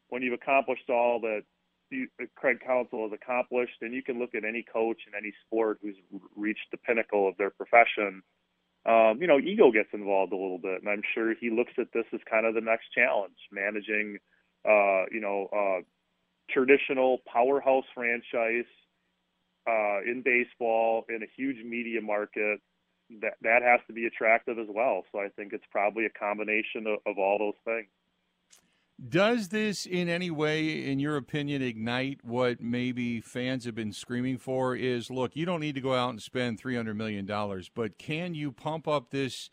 [0.09, 1.43] when you've accomplished all that
[1.91, 5.79] you, Craig Counsell has accomplished, and you can look at any coach in any sport
[5.83, 5.97] who's
[6.37, 8.23] reached the pinnacle of their profession
[8.87, 11.93] um, you know, ego gets involved a little bit, and I'm sure he looks at
[11.93, 14.19] this as kind of the next challenge, managing,
[14.69, 15.83] uh, you know, uh,
[16.51, 18.69] traditional powerhouse franchise
[19.67, 22.61] uh, in baseball in a huge media market
[23.23, 25.05] that that has to be attractive as well.
[25.13, 27.89] So I think it's probably a combination of, of all those things.
[29.09, 34.39] Does this in any way, in your opinion, ignite what maybe fans have been screaming
[34.39, 34.77] for?
[34.77, 37.99] Is look, you don't need to go out and spend three hundred million dollars, but
[37.99, 39.51] can you pump up this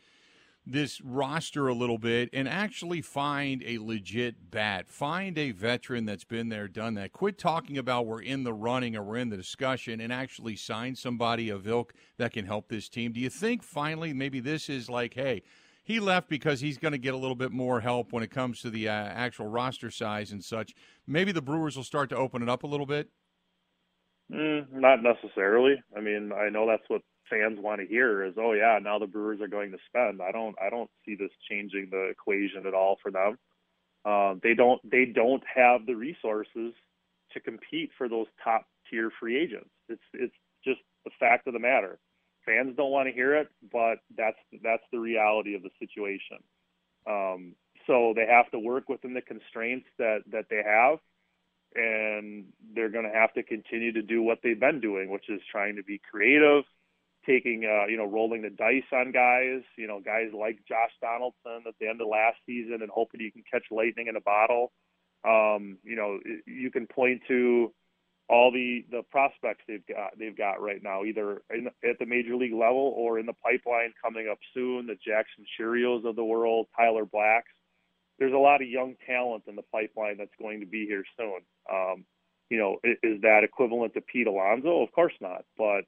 [0.64, 4.88] this roster a little bit and actually find a legit bat?
[4.88, 7.12] Find a veteran that's been there, done that.
[7.12, 10.96] Quit talking about we're in the running or we're in the discussion, and actually sign
[10.96, 13.12] somebody of ilk that can help this team.
[13.12, 15.42] Do you think finally maybe this is like, hey?
[15.84, 18.62] He left because he's going to get a little bit more help when it comes
[18.62, 20.74] to the uh, actual roster size and such.
[21.08, 23.10] Maybe the Brewers will start to open it up a little bit.
[24.32, 25.82] Mm, not necessarily.
[25.96, 29.08] I mean, I know that's what fans want to hear is, oh yeah, now the
[29.08, 30.22] Brewers are going to spend.
[30.22, 33.38] I don't, I don't see this changing the equation at all for them.
[34.06, 36.74] Uh, they don't, they don't have the resources
[37.34, 39.70] to compete for those top tier free agents.
[39.90, 42.00] It's, it's just the fact of the matter
[42.46, 46.38] fans don't want to hear it, but that's that's the reality of the situation.
[47.08, 47.56] Um,
[47.88, 51.00] so they have to work within the constraints that that they have,
[51.76, 55.42] and they're going to have to continue to do what they've been doing, which is
[55.52, 56.64] trying to be creative,
[57.26, 61.64] taking uh, you know rolling the dice on guys, you know guys like Josh Donaldson
[61.68, 64.72] at the end of last season, and hoping you can catch lightning in a bottle.
[65.24, 67.74] Um, you know you can point to
[68.30, 72.36] all the the prospects they've got they've got right now, either in, at the major
[72.36, 74.88] league level or in the pipeline coming up soon.
[74.88, 77.52] The Jackson Chourios of the world, Tyler Blacks.
[78.20, 81.40] There's a lot of young talent in the pipeline that's going to be here soon.
[81.72, 82.06] Um,
[82.50, 84.82] you know, is, is that equivalent to Pete Alonso?
[84.84, 85.44] Of course not.
[85.58, 85.86] But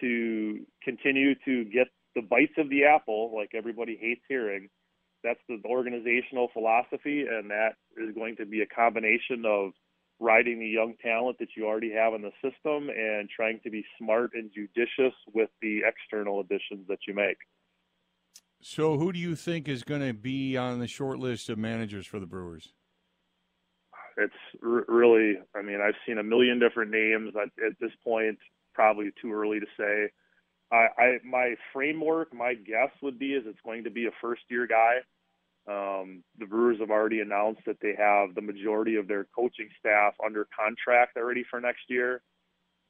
[0.00, 4.68] to continue to get the bites of the apple, like everybody hates hearing,
[5.22, 9.70] that's the organizational philosophy, and that is going to be a combination of
[10.22, 13.84] riding the young talent that you already have in the system and trying to be
[13.98, 17.36] smart and judicious with the external additions that you make.
[18.60, 22.06] So, who do you think is going to be on the short list of managers
[22.06, 22.72] for the Brewers?
[24.16, 24.32] It's
[24.64, 28.38] r- really, I mean, I've seen a million different names at, at this point.
[28.74, 30.10] Probably too early to say.
[30.70, 34.42] I, I my framework, my guess would be is it's going to be a first
[34.48, 34.98] year guy.
[35.68, 40.14] Um, the Brewers have already announced that they have the majority of their coaching staff
[40.24, 42.22] under contract already for next year.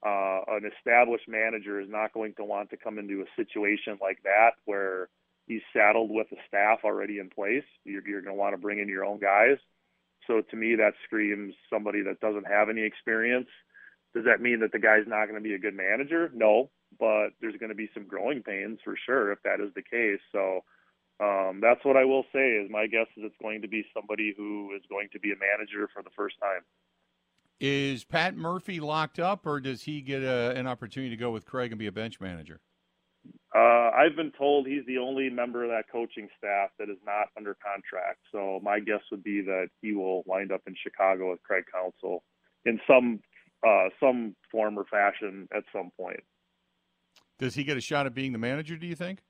[0.04, 4.18] Uh, an established manager is not going to want to come into a situation like
[4.24, 5.08] that where
[5.46, 7.64] he's saddled with a staff already in place.
[7.84, 9.58] You're, you're going to want to bring in your own guys.
[10.26, 13.48] So to me, that screams somebody that doesn't have any experience.
[14.14, 16.30] Does that mean that the guy's not going to be a good manager?
[16.34, 19.82] No, but there's going to be some growing pains for sure if that is the
[19.82, 20.20] case.
[20.32, 20.64] So
[21.22, 22.52] um, that's what I will say.
[22.52, 25.36] Is my guess is it's going to be somebody who is going to be a
[25.36, 26.62] manager for the first time.
[27.60, 31.46] Is Pat Murphy locked up, or does he get a, an opportunity to go with
[31.46, 32.60] Craig and be a bench manager?
[33.54, 37.28] Uh, I've been told he's the only member of that coaching staff that is not
[37.36, 38.18] under contract.
[38.32, 42.24] So my guess would be that he will wind up in Chicago with Craig Counsell
[42.64, 43.20] in some
[43.64, 46.24] uh, some form or fashion at some point.
[47.38, 48.76] Does he get a shot at being the manager?
[48.76, 49.20] Do you think?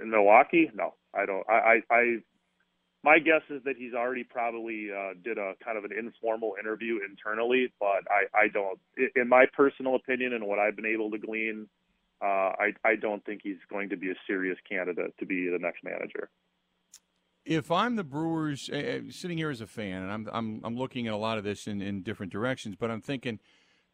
[0.00, 0.70] In Milwaukee?
[0.74, 1.44] No, I don't.
[1.48, 2.16] I, I, I
[3.04, 6.98] my guess is that he's already probably uh, did a kind of an informal interview
[7.08, 8.78] internally, but I, I don't.
[9.14, 11.68] In my personal opinion and what I've been able to glean,
[12.20, 12.24] uh,
[12.58, 15.84] I, I don't think he's going to be a serious candidate to be the next
[15.84, 16.28] manager.
[17.44, 21.06] If I'm the Brewers, uh, sitting here as a fan, and I'm I'm I'm looking
[21.06, 23.38] at a lot of this in, in different directions, but I'm thinking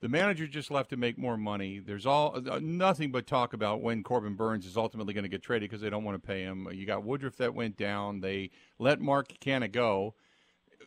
[0.05, 1.79] the manager just left to make more money.
[1.79, 5.41] There's all uh, nothing but talk about when Corbin Burnes is ultimately going to get
[5.41, 6.69] traded because they don't want to pay him.
[6.71, 8.21] You got Woodruff that went down.
[8.21, 10.15] They let Mark Canha go.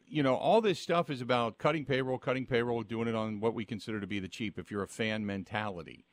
[0.07, 3.55] You know, all this stuff is about cutting payroll, cutting payroll, doing it on what
[3.55, 4.59] we consider to be the cheap.
[4.59, 6.05] If you're a fan mentality,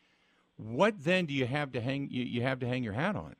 [0.57, 2.09] what then do you have to hang?
[2.11, 3.37] You, you have to hang your hat on.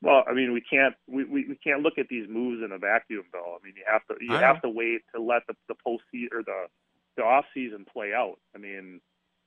[0.00, 2.78] Well, I mean, we can't we, we, we can't look at these moves in a
[2.78, 3.58] vacuum, though.
[3.60, 6.42] I mean, you have to you have to wait to let the the postseason or
[6.42, 6.68] the
[7.16, 8.36] the off season play out.
[8.54, 9.00] I mean,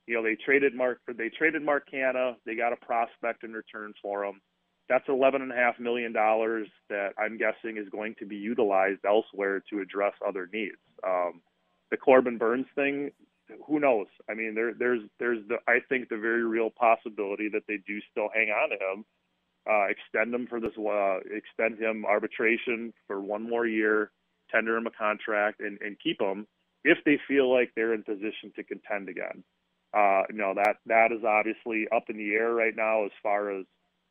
[0.06, 4.24] you know, they traded Mark they traded Mark they got a prospect in return for
[4.24, 4.40] him.
[4.88, 9.00] That's eleven and a half million dollars that I'm guessing is going to be utilized
[9.06, 10.78] elsewhere to address other needs.
[11.06, 11.42] Um,
[11.90, 13.10] the Corbin Burnes thing,
[13.66, 14.06] who knows?
[14.30, 17.98] I mean, there, there's there's the I think the very real possibility that they do
[18.10, 19.04] still hang on to him,
[19.70, 24.10] uh, extend him for this, uh, extend him arbitration for one more year,
[24.50, 26.46] tender him a contract, and, and keep him
[26.84, 29.44] if they feel like they're in position to contend again.
[29.94, 33.50] Uh, you know that that is obviously up in the air right now as far
[33.50, 33.64] as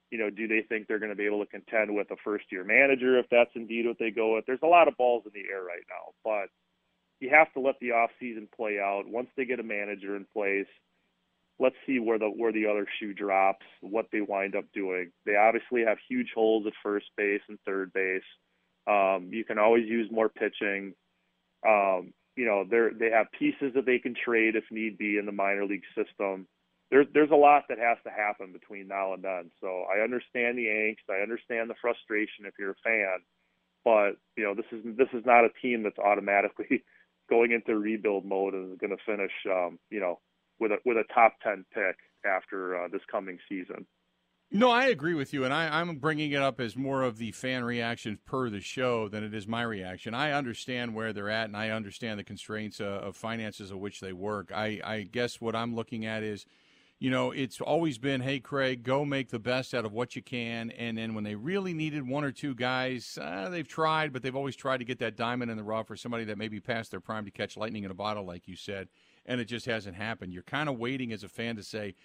[0.10, 0.30] you know.
[0.30, 3.28] Do they think they're going to be able to contend with a first-year manager if
[3.30, 4.46] that's indeed what they go with?
[4.48, 6.50] There's a lot of balls in the air right now, but
[7.20, 9.04] you have to let the off season play out.
[9.08, 10.68] Once they get a manager in place,
[11.60, 15.12] let's see where the where the other shoe drops, what they wind up doing.
[15.26, 18.22] They obviously have huge holes at first base and third base.
[18.88, 20.94] Um, you can always use more pitching.
[21.68, 25.26] Um, you know, they're they have pieces that they can trade if need be in
[25.26, 26.48] the minor league system.
[26.92, 29.52] There's there's a lot that has to happen between now and then.
[29.60, 33.20] So I understand the angst, I understand the frustration if you're a fan,
[33.84, 36.84] but you know this is this is not a team that's automatically
[37.30, 40.20] going into rebuild mode and is going to finish, um, you know,
[40.60, 43.86] with a with a top ten pick after uh, this coming season.
[44.50, 47.34] No, I agree with you, and I, am bringing it up as more of the
[47.34, 50.14] fan reaction per the show than it is my reaction.
[50.14, 54.00] I understand where they're at, and I understand the constraints uh, of finances of which
[54.00, 54.54] they work.
[54.56, 56.46] I, I guess what I'm looking at is,
[56.98, 60.22] you know, it's always been, hey, Craig, go make the best out of what you
[60.22, 64.24] can, and then when they really needed one or two guys, uh, they've tried, but
[64.24, 66.92] they've always tried to get that diamond in the rough for somebody that maybe passed
[66.92, 68.88] their prime to catch lightning in a bottle, like you said
[69.28, 70.34] and it just hasn't happened.
[70.34, 71.96] You're kind of waiting as a fan to say,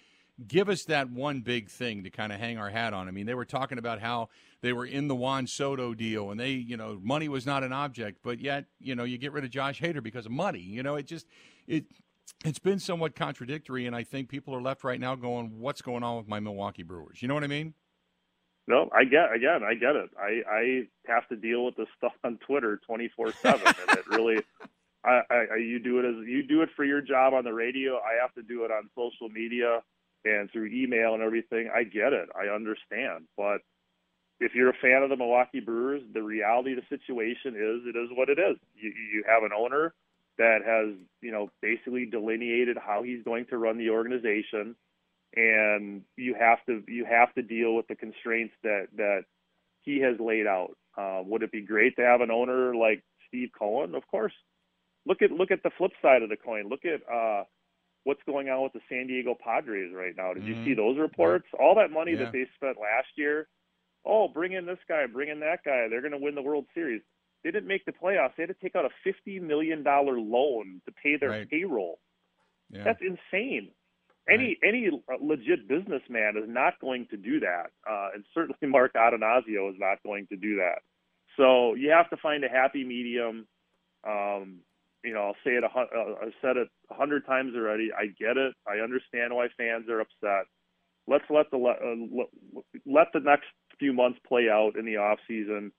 [0.47, 3.07] give us that one big thing to kind of hang our hat on.
[3.07, 4.29] I mean, they were talking about how
[4.61, 7.71] they were in the Juan Soto deal and they, you know, money was not an
[7.71, 10.59] object, but yet, you know, you get rid of Josh Hader because of money.
[10.59, 11.27] You know, it just
[11.67, 11.85] it
[12.43, 16.03] it's been somewhat contradictory and I think people are left right now going, what's going
[16.03, 17.21] on with my Milwaukee Brewers?
[17.21, 17.73] You know what I mean?
[18.65, 20.09] No, I get again, I get it.
[20.17, 24.41] I I have to deal with this stuff on Twitter 24/7 and it really
[25.05, 27.97] I, I, you do it as you do it for your job on the radio.
[27.97, 29.81] I have to do it on social media
[30.25, 31.69] and through email and everything.
[31.73, 32.29] I get it.
[32.35, 33.25] I understand.
[33.37, 33.61] But
[34.39, 37.97] if you're a fan of the Milwaukee Brewers, the reality of the situation is it
[37.97, 38.57] is what it is.
[38.75, 39.93] You, you have an owner
[40.37, 44.75] that has, you know, basically delineated how he's going to run the organization,
[45.35, 49.21] and you have to you have to deal with the constraints that that
[49.81, 50.75] he has laid out.
[50.97, 53.95] Uh, would it be great to have an owner like Steve Cohen?
[53.95, 54.33] Of course,
[55.05, 56.67] look at look at the flip side of the coin.
[56.69, 57.43] Look at uh,
[58.03, 60.33] what's going on with the San Diego Padres right now.
[60.33, 60.59] Did mm-hmm.
[60.59, 61.45] you see those reports?
[61.59, 62.25] All that money yeah.
[62.25, 63.47] that they spent last year.
[64.05, 65.87] Oh, bring in this guy, bring in that guy.
[65.89, 67.01] They're going to win the World Series.
[67.43, 68.31] They didn't make the playoffs.
[68.37, 71.49] They had to take out a fifty million dollar loan to pay their right.
[71.49, 71.99] payroll.
[72.69, 72.83] Yeah.
[72.83, 73.69] That's insane.
[74.29, 74.73] Any right.
[74.73, 79.75] any legit businessman is not going to do that, uh, and certainly Mark Attanasio is
[79.77, 80.79] not going to do that.
[81.35, 83.47] So you have to find a happy medium.
[84.07, 84.59] Um,
[85.03, 85.63] you know, I'll say it.
[85.63, 87.89] A, uh, I've said it a hundred times already.
[87.97, 88.53] I get it.
[88.67, 90.45] I understand why fans are upset.
[91.07, 92.23] Let's let the uh,
[92.85, 93.47] let the next
[93.79, 95.71] few months play out in the off season.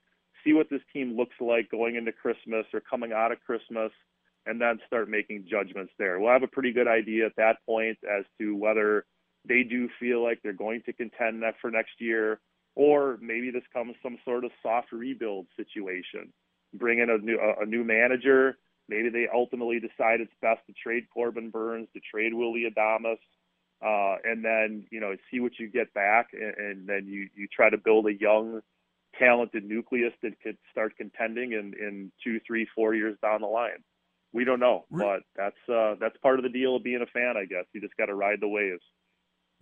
[0.44, 3.90] See what this team looks like going into Christmas or coming out of Christmas,
[4.44, 6.20] and then start making judgments there.
[6.20, 9.06] We'll have a pretty good idea at that point as to whether
[9.48, 12.40] they do feel like they're going to contend for next year,
[12.74, 16.32] or maybe this comes some sort of soft rebuild situation.
[16.74, 21.06] Bring in a new a new manager Maybe they ultimately decide it's best to trade
[21.12, 23.18] Corbin Burnes, to trade Willie Adames,
[23.84, 27.48] uh, and then you know see what you get back, and, and then you you
[27.54, 28.60] try to build a young,
[29.18, 33.82] talented nucleus that could start contending in in two, three, four years down the line.
[34.32, 37.36] We don't know, but that's uh, that's part of the deal of being a fan,
[37.36, 37.64] I guess.
[37.72, 38.82] You just got to ride the waves.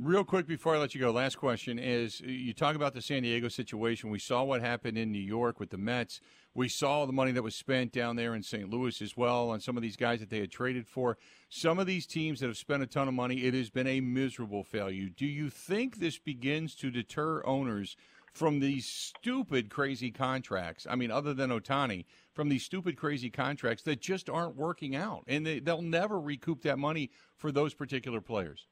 [0.04, 3.22] Real quick before I let you go, last question is you talk about the San
[3.22, 4.10] Diego situation.
[4.10, 6.20] We saw what happened in New York with the Mets.
[6.54, 8.68] We saw the money that was spent down there in St.
[8.68, 11.18] Louis as well on some of these guys that they had traded for.
[11.48, 14.00] Some of these teams that have spent a ton of money, it has been a
[14.00, 15.08] miserable failure.
[15.08, 17.96] Do you think this begins to deter owners
[18.32, 20.84] from these stupid, crazy contracts?
[20.90, 25.22] I mean, other than Ohtani, from these stupid, crazy contracts that just aren't working out,
[25.28, 28.66] and they, they'll never recoup that money for those particular players.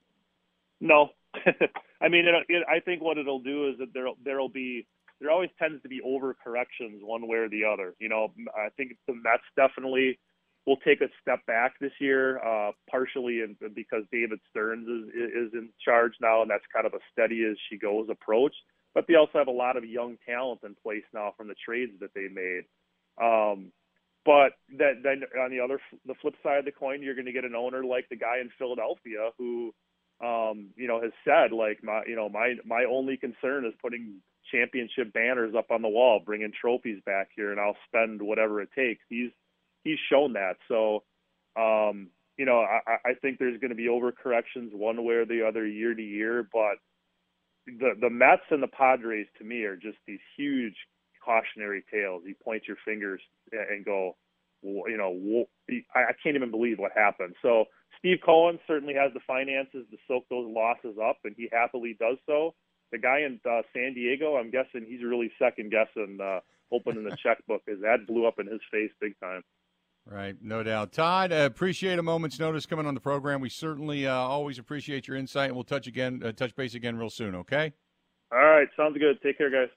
[0.81, 1.11] No,
[2.01, 4.87] I mean, it, it, I think what it'll do is that there there'll be
[5.21, 7.95] there always tends to be overcorrections one way or the other.
[7.99, 10.19] You know, I think the Mets definitely
[10.67, 15.53] will take a step back this year, uh, partially in, because David Stearns is is
[15.53, 18.55] in charge now, and that's kind of a steady as she goes approach.
[18.95, 21.93] But they also have a lot of young talent in place now from the trades
[22.01, 22.65] that they made.
[23.23, 23.73] Um,
[24.25, 27.33] but that, then on the other the flip side of the coin, you're going to
[27.33, 29.73] get an owner like the guy in Philadelphia who
[30.23, 34.21] um, you know, has said like my, you know, my my only concern is putting
[34.51, 38.71] championship banners up on the wall, bringing trophies back here, and I'll spend whatever it
[38.75, 39.03] takes.
[39.09, 39.31] He's
[39.85, 40.57] he's shown that.
[40.69, 41.05] So,
[41.57, 45.47] um, you know, I, I think there's going to be overcorrections one way or the
[45.47, 46.77] other year to year, but
[47.67, 50.77] the the Mets and the Padres to me are just these huge
[51.25, 52.23] cautionary tales.
[52.27, 53.21] You point your fingers
[53.53, 54.17] and go,
[54.63, 55.45] you know,
[55.95, 57.35] I can't even believe what happened.
[57.43, 57.67] So
[57.99, 62.17] Steve Cohen certainly has the finances to soak those losses up, and he happily does
[62.27, 62.55] so.
[62.93, 66.41] The guy in uh, San Diego, I'm guessing he's really second guessing uh,
[66.73, 69.43] opening the checkbook because that blew up in his face big time.
[70.07, 70.93] Right, no doubt.
[70.93, 73.41] Todd, uh, appreciate a moment's notice coming on the program.
[73.41, 76.97] We certainly uh, always appreciate your insight, and we'll touch again, uh, touch base again
[76.97, 77.35] real soon.
[77.35, 77.73] Okay.
[78.33, 79.21] All right, sounds good.
[79.23, 79.69] Take care, guys.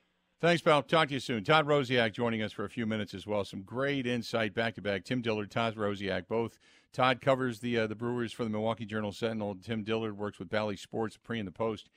[0.43, 0.83] Thanks, pal.
[0.83, 1.45] Talk to you soon.
[1.45, 3.45] Todd Rosiak joining us for a few minutes as well.
[3.45, 5.05] Some great insight back to back.
[5.05, 6.59] Tim Dillard, Todd Rosiak, both.
[6.91, 9.55] Todd covers the uh, the Brewers for the Milwaukee Journal Sentinel.
[9.55, 11.87] Tim Dillard works with Bally Sports, pre and the post.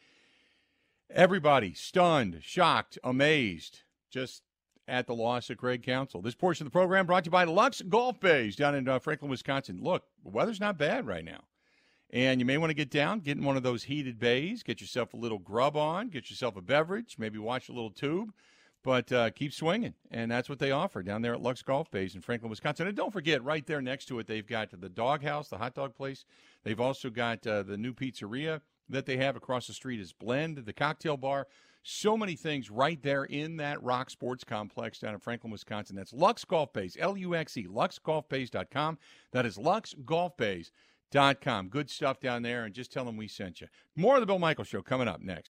[1.10, 3.80] Everybody stunned, shocked, amazed,
[4.12, 4.44] just
[4.86, 6.22] at the loss of Craig Counsell.
[6.22, 9.00] This portion of the program brought to you by Luxe Golf Bays down in uh,
[9.00, 9.80] Franklin, Wisconsin.
[9.82, 11.40] Look, the weather's not bad right now.
[12.10, 14.80] And you may want to get down, get in one of those heated bays, get
[14.80, 18.32] yourself a little grub on, get yourself a beverage, maybe watch a little tube,
[18.84, 19.94] but uh, keep swinging.
[20.12, 22.86] And that's what they offer down there at Luxe Golf Bays in Franklin, Wisconsin.
[22.86, 25.74] And don't forget, right there next to it, they've got the dog house, the hot
[25.74, 26.24] dog place.
[26.62, 30.58] They've also got uh, the new pizzeria that they have across the street is Blend,
[30.58, 31.48] the cocktail bar.
[31.82, 35.94] So many things right there in that Rock Sports Complex down in Franklin, Wisconsin.
[35.94, 38.98] That's Lux Golf Bays, L U X E, luxegolfbays.com.
[39.32, 39.56] That is
[41.12, 41.68] luxegolfbays.com.
[41.68, 43.68] Good stuff down there, and just tell them we sent you.
[43.94, 45.50] More of the Bill Michaels Show coming up next.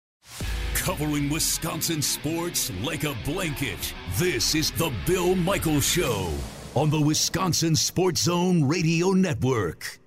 [0.75, 3.93] Covering Wisconsin sports like a blanket.
[4.17, 6.33] This is the Bill Michael Show
[6.75, 9.99] on the Wisconsin Sports Zone Radio Network.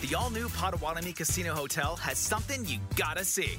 [0.00, 3.56] The all new Potawatomi Casino Hotel has something you gotta see.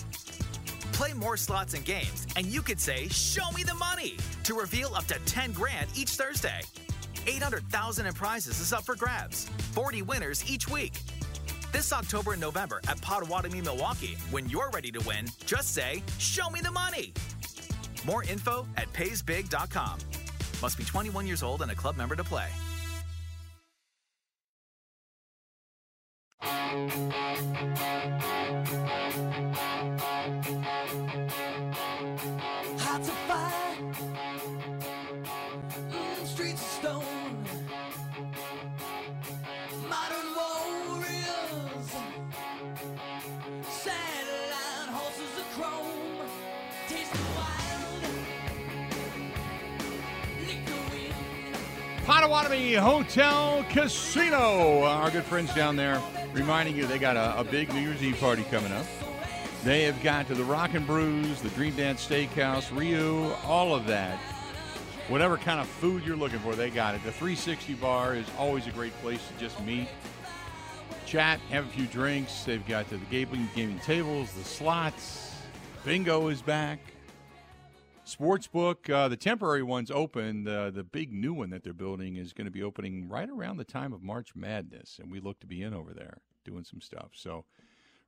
[0.91, 4.17] Play more slots and games, and you could say, Show me the money!
[4.43, 6.60] to reveal up to 10 grand each Thursday.
[7.28, 9.50] 800,000 in prizes is up for grabs.
[9.74, 10.94] 40 winners each week.
[11.72, 16.50] This October and November at Potawatomi, Milwaukee, when you're ready to win, just say, Show
[16.50, 17.14] me the money!
[18.06, 20.00] More info at paysbig.com.
[20.62, 22.48] Must be 21 years old and a club member to play.
[26.42, 26.94] Hearts
[52.06, 54.84] Potawatomi Hotel Casino.
[54.84, 56.02] Our good friends down there
[56.34, 58.86] reminding you they got a, a big New Year's Eve party coming up.
[59.63, 63.88] They have got to the Rock and Brews, the Dream Dance Steakhouse, RuYi, all of
[63.88, 64.18] that.
[65.08, 67.02] Whatever kind of food you're looking for, they got it.
[67.06, 69.88] The 360 bar is always a great place to just meet,
[71.06, 72.44] chat, have a few drinks.
[72.44, 75.36] They've got the gaming, gaming tables, the slots.
[75.86, 76.80] Bingo is back.
[78.06, 80.44] Sportsbook, uh, the temporary one's open.
[80.44, 83.58] The the big new one that they're building is going to be opening right around
[83.58, 86.82] the time of March Madness, and we look to be in over there doing some
[86.82, 87.12] stuff.
[87.13, 87.46] So,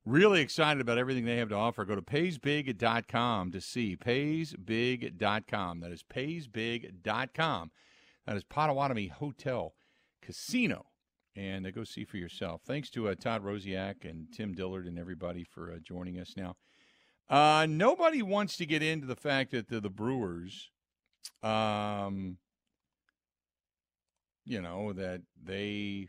[0.04, 1.84] really excited about everything they have to offer.
[1.86, 5.80] Go to paysbig.com to see paysbig.com.
[5.80, 7.70] That is paysbig.com.
[8.26, 9.74] That is Potawatomi Hotel
[10.20, 10.86] Casino,
[11.34, 12.60] and uh, go see for yourself.
[12.66, 16.56] Thanks to uh, Todd Rosiak and Tim Dillard and everybody for uh, joining us now.
[17.28, 20.70] Uh, nobody wants to get into the fact that the, the Brewers,
[21.42, 22.38] um,
[24.44, 26.08] you know, that they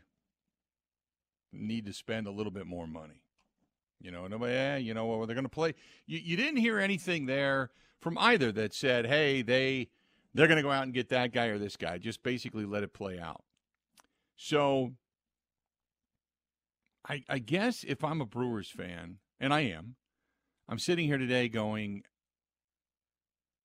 [1.52, 3.22] need to spend a little bit more money.
[4.00, 5.74] You know, nobody, eh, you know, well, they're going to play.
[6.06, 9.88] You, you didn't hear anything there from either that said, hey, they
[10.34, 11.98] they're going to go out and get that guy or this guy.
[11.98, 13.42] Just basically let it play out.
[14.36, 14.92] So,
[17.08, 19.96] I, I guess if I'm a Brewers fan, and I am,
[20.68, 22.02] I'm sitting here today going,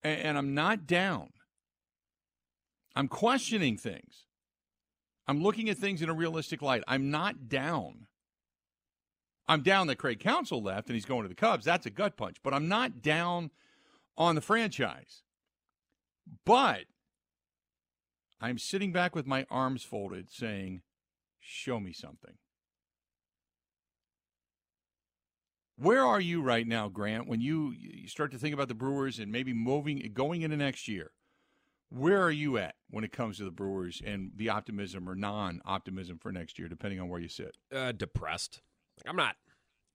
[0.03, 1.29] and, I'm not down.
[2.95, 4.25] I'm questioning things.
[5.27, 6.83] I'm looking at things in a realistic light.
[6.87, 8.07] I'm not down.
[9.47, 11.65] I'm down that Craig Counsell left and he's going to the Cubs.
[11.65, 12.37] That's a gut punch.
[12.43, 13.51] But I'm not down
[14.17, 15.23] on the franchise.
[16.45, 16.85] But
[18.39, 20.81] I'm sitting back with my arms folded saying,
[21.39, 22.35] show me something.
[25.75, 29.19] Where are you right now, Grant, when you, you start to think about the Brewers
[29.19, 31.11] and maybe moving going into next year?
[31.89, 36.19] Where are you at when it comes to the Brewers and the optimism or non-optimism
[36.19, 37.55] for next year, depending on where you sit?
[37.73, 38.61] uh, depressed.
[39.05, 39.35] I'm not.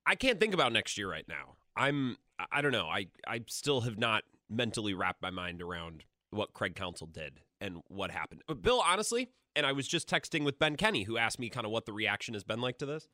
[0.06, 1.56] I can't think about next year right now.
[1.76, 2.16] I'm.
[2.52, 2.86] I- don't know.
[2.86, 7.82] I I still have not mentally wrapped my mind around what Craig Counsell did and
[7.88, 8.42] what happened.
[8.46, 11.66] But Bill, honestly, and I was just texting with Ben Kenny, who asked me kind
[11.66, 13.08] of what the reaction has been like to this,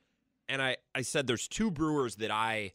[0.49, 2.73] and I I said there's two Brewers that I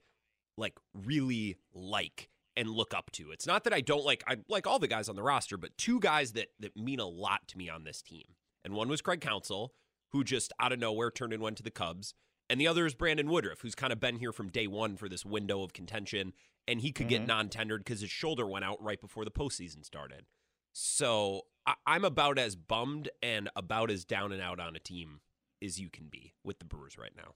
[0.58, 3.32] like really like and look up to.
[3.32, 5.78] It's not that I don't like I like all the guys on the roster, but
[5.78, 8.26] two guys that that mean a lot to me on this team.
[8.64, 9.74] And one was Craig Counsell,
[10.12, 12.14] who just out of nowhere turned and went to the Cubs.
[12.50, 15.08] And the other is Brandon Woodruff, who's kind of been here from day one for
[15.08, 16.34] this window of contention,
[16.68, 17.28] and he could get mm-hmm.
[17.28, 20.26] non-tendered because his shoulder went out right before the postseason started.
[20.74, 25.22] So I, I'm about as bummed and about as down and out on a team
[25.64, 27.36] as you can be with the Brewers right now.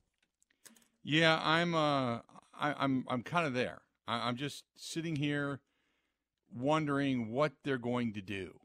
[1.03, 1.75] Yeah, I'm.
[1.75, 2.19] Uh,
[2.57, 3.05] I, I'm.
[3.09, 3.81] I'm kind of there.
[4.07, 5.59] I, I'm just sitting here,
[6.53, 8.59] wondering what they're going to do.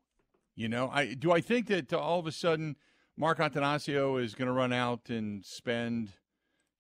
[0.54, 1.32] You know, I do.
[1.32, 2.76] I think that uh, all of a sudden,
[3.16, 6.12] Mark Attanasio is going to run out and spend,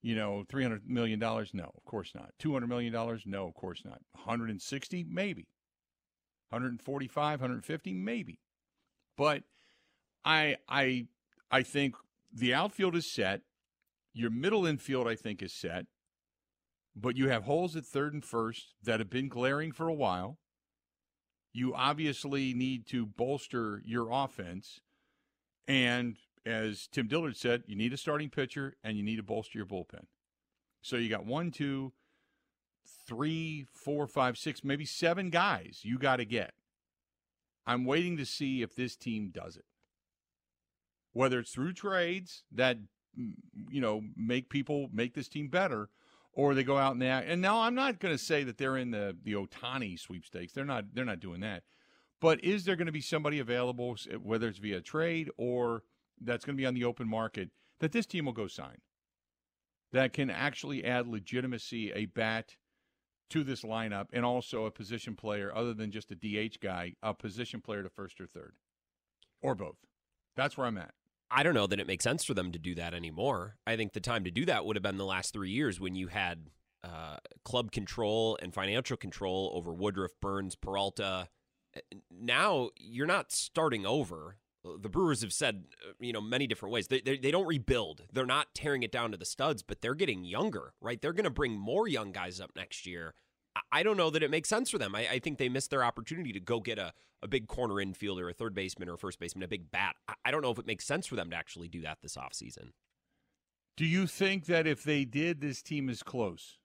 [0.02, 1.50] you know, three hundred million dollars.
[1.52, 2.32] No, of course not.
[2.38, 3.22] Two hundred million dollars.
[3.26, 4.00] No, of course not.
[4.12, 5.48] One hundred and sixty, maybe.
[6.50, 8.40] 145, 150, maybe.
[9.16, 9.42] But
[10.24, 11.06] I I
[11.50, 11.94] I think
[12.32, 13.42] the outfield is set.
[14.12, 15.86] Your middle infield, I think, is set.
[16.96, 20.38] But you have holes at third and first that have been glaring for a while.
[21.52, 24.80] You obviously need to bolster your offense.
[25.66, 29.58] And as Tim Dillard said, you need a starting pitcher and you need to bolster
[29.58, 30.06] your bullpen.
[30.82, 31.92] So you got one, two,
[33.06, 36.52] three, four, five, six, maybe seven guys you got to get.
[37.66, 39.66] I'm waiting to see if this team does it.
[41.12, 42.78] Whether it's through trades that
[43.16, 45.88] you know make people make this team better,
[46.32, 47.28] or they go out and they act.
[47.28, 50.52] And now I'm not going to say that they're in the the Ohtani sweepstakes.
[50.52, 50.94] They're not.
[50.94, 51.64] They're not doing that.
[52.20, 55.84] But is there going to be somebody available, whether it's via trade or
[56.20, 58.78] that's going to be on the open market, that this team will go sign?
[59.92, 62.56] That can actually add legitimacy, a bat
[63.30, 67.14] to this lineup, and also a position player other than just a DH guy, a
[67.14, 68.54] position player to first or third,
[69.40, 69.78] or both.
[70.36, 70.94] That's where I'm at.
[71.30, 73.56] I don't know that it makes sense for them to do that anymore.
[73.66, 75.94] I think the time to do that would have been the last three years when
[75.94, 76.48] you had
[76.82, 81.28] uh, club control and financial control over Woodruff, Burnes, Peralta.
[82.10, 84.36] Now you're not starting over.
[84.64, 86.88] The Brewers have said, uh, you know, many different ways.
[86.88, 88.02] They, they, they don't rebuild.
[88.12, 91.00] They're not tearing it down to the studs, but they're getting younger, right?
[91.00, 93.14] They're going to bring more young guys up next year.
[93.72, 94.94] I don't know that it makes sense for them.
[94.94, 96.92] I, I, think they missed their opportunity to go get a,
[97.22, 99.96] a big corner infielder, a third baseman, or a first baseman, a big bat.
[100.08, 102.16] I, I don't know if it makes sense for them to actually do that this
[102.16, 102.70] offseason.
[103.76, 106.58] Do you think that if they did, this team is close?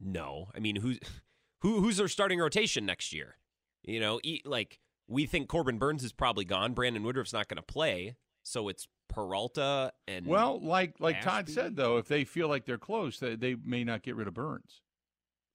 [0.00, 0.48] No.
[0.54, 0.98] I mean, who's
[1.60, 3.36] who, who's their starting rotation next year?
[3.82, 6.72] You know, like we think Corbin Burnes is probably gone.
[6.72, 11.28] Brandon Woodruff's not going to play, so it's Peralta and well, like like Ashby.
[11.28, 14.26] Todd said though, if they feel like they're close, they, they may not get rid
[14.26, 14.80] of Burnes.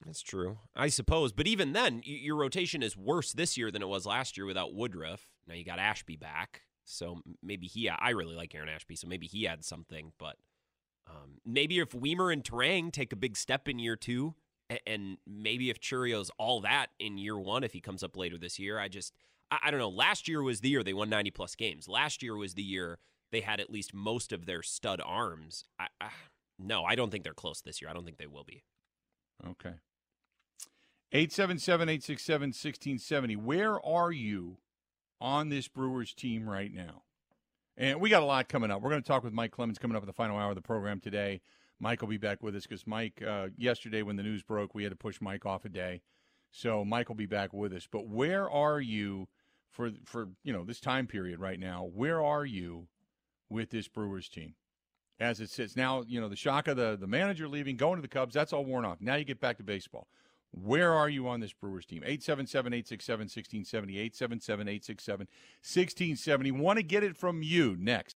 [0.05, 1.33] That's true, I suppose.
[1.33, 4.73] But even then, your rotation is worse this year than it was last year without
[4.73, 5.27] Woodruff.
[5.45, 7.89] Now you got Ashby back, so maybe he.
[7.89, 10.13] I really like Aaron Ashby, so maybe he adds something.
[10.17, 10.37] But
[11.07, 14.35] um, maybe if Wiemer and Turang take a big step in year two,
[14.69, 18.37] and, and maybe if Chourio's all that in year one, if he comes up later
[18.37, 19.13] this year, I just
[19.51, 19.89] I, I don't know.
[19.89, 21.89] Last year was the year they won ninety plus games.
[21.89, 22.99] Last year was the year
[23.33, 25.65] they had at least most of their stud arms.
[25.77, 26.09] I, I,
[26.57, 27.89] no, I don't think they're close this year.
[27.89, 28.63] I don't think they will be.
[29.47, 29.75] Okay.
[31.11, 33.35] 877 867 1670.
[33.35, 34.57] Where are you
[35.19, 37.03] on this Brewers team right now?
[37.75, 38.81] And we got a lot coming up.
[38.81, 40.61] We're going to talk with Mike Clemens coming up at the final hour of the
[40.61, 41.41] program today.
[41.79, 44.83] Mike will be back with us because Mike, uh, yesterday when the news broke, we
[44.83, 46.01] had to push Mike off a day.
[46.51, 47.87] So Mike will be back with us.
[47.89, 49.29] But where are you
[49.69, 51.89] for for you know this time period right now?
[51.91, 52.87] Where are you
[53.49, 54.55] with this Brewers team?
[55.19, 58.01] As it sits now, you know the shock of the the manager leaving, going to
[58.01, 58.99] the Cubs, that's all worn off.
[58.99, 60.07] Now you get back to baseball.
[60.51, 62.03] Where are you on this Brewers team?
[62.03, 63.93] 877 867 1670.
[63.99, 65.27] 877 867
[65.61, 66.51] 1670.
[66.51, 68.15] Want to get it from you next.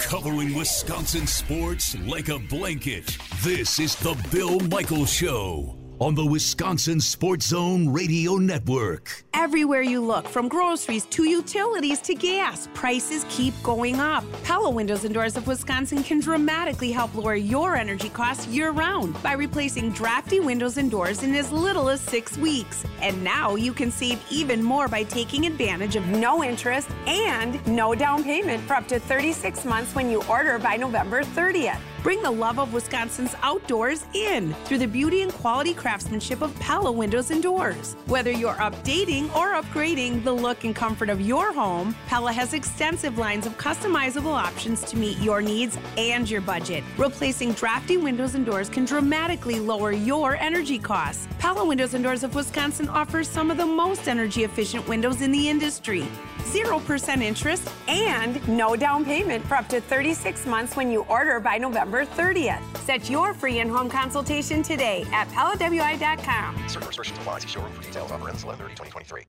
[0.00, 3.16] Covering Wisconsin sports like a blanket.
[3.42, 9.24] This is the Bill Michaels Show on the Wisconsin Sports Zone Radio Network.
[9.34, 14.24] Everywhere you look, from groceries to utilities to gas, prices keep going up.
[14.44, 19.20] Pella Windows and Doors of Wisconsin can dramatically help lower your energy costs year round
[19.22, 22.84] by replacing drafty windows and doors in as little as six weeks.
[23.00, 27.94] And now you can save even more by taking advantage of no interest and no
[27.94, 31.80] down payment for up to 36 months when you order by November 30th.
[32.08, 36.90] Bring the love of Wisconsin's outdoors in through the beauty and quality craftsmanship of Pella
[36.90, 37.96] Windows and Doors.
[38.06, 43.18] Whether you're updating or upgrading the look and comfort of your home, Pella has extensive
[43.18, 46.82] lines of customizable options to meet your needs and your budget.
[46.96, 51.28] Replacing drafty windows and doors can dramatically lower your energy costs.
[51.38, 55.30] Pella Windows and Doors of Wisconsin offers some of the most energy efficient windows in
[55.30, 56.08] the industry.
[56.38, 61.58] 0% interest and no down payment for up to 36 months when you order by
[61.58, 62.62] November 30th.
[62.78, 66.68] Set your free in-home consultation today at PellaWI.com.
[66.68, 67.38] Certain restrictions apply.
[67.40, 68.10] See showroom for details.
[68.10, 69.24] Offer ends 11 2023.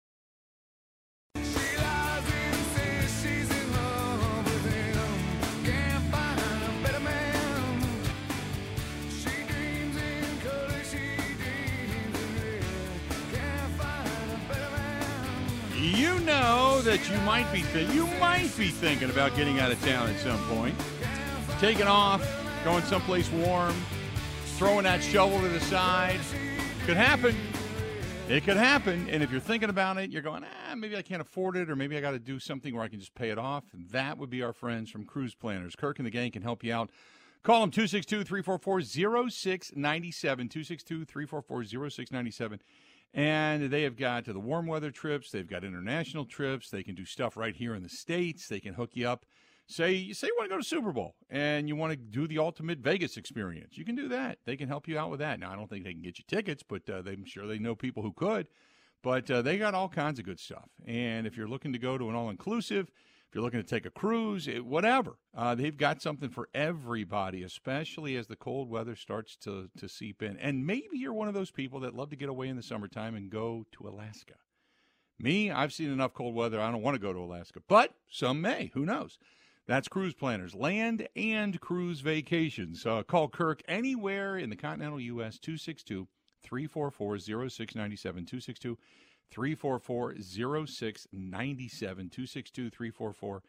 [15.81, 19.81] You know that you might be th- you might be thinking about getting out of
[19.83, 20.75] town at some point,
[21.59, 22.21] taking off,
[22.63, 23.73] going someplace warm,
[24.57, 26.19] throwing that shovel to the side.
[26.85, 27.35] Could happen.
[28.27, 29.09] It could happen.
[29.09, 31.75] And if you're thinking about it, you're going, ah, maybe I can't afford it, or
[31.75, 33.63] maybe I got to do something where I can just pay it off.
[33.91, 35.75] That would be our friends from Cruise Planners.
[35.75, 36.91] Kirk and the gang can help you out.
[37.41, 40.49] Call them 262 344 0697.
[40.49, 42.59] 262 344 0697.
[43.13, 45.31] And they have got to the warm weather trips.
[45.31, 46.69] They've got international trips.
[46.69, 48.47] They can do stuff right here in the States.
[48.47, 49.25] They can hook you up.
[49.71, 52.27] Say, you say you want to go to Super Bowl and you want to do
[52.27, 53.77] the ultimate Vegas experience.
[53.77, 54.39] You can do that.
[54.43, 55.39] They can help you out with that.
[55.39, 57.75] Now, I don't think they can get you tickets, but uh, I'm sure they know
[57.75, 58.47] people who could.
[59.03, 60.69] But uh, they got all kinds of good stuff.
[60.87, 62.87] And if you're looking to go to an all inclusive,
[63.29, 67.43] if you're looking to take a cruise, it, whatever, uh, they've got something for everybody,
[67.43, 70.35] especially as the cold weather starts to, to seep in.
[70.37, 73.13] And maybe you're one of those people that love to get away in the summertime
[73.13, 74.33] and go to Alaska.
[75.19, 76.59] Me, I've seen enough cold weather.
[76.59, 78.71] I don't want to go to Alaska, but some may.
[78.73, 79.19] Who knows?
[79.69, 82.87] That's Cruise Planners, land and cruise vacations.
[82.87, 85.37] Uh, call Kirk anywhere in the continental U.S.
[85.37, 86.07] 262
[86.41, 88.25] 344 0697.
[88.25, 88.79] 262
[89.29, 90.15] 344
[90.65, 92.09] 0697.
[92.09, 93.43] 262 344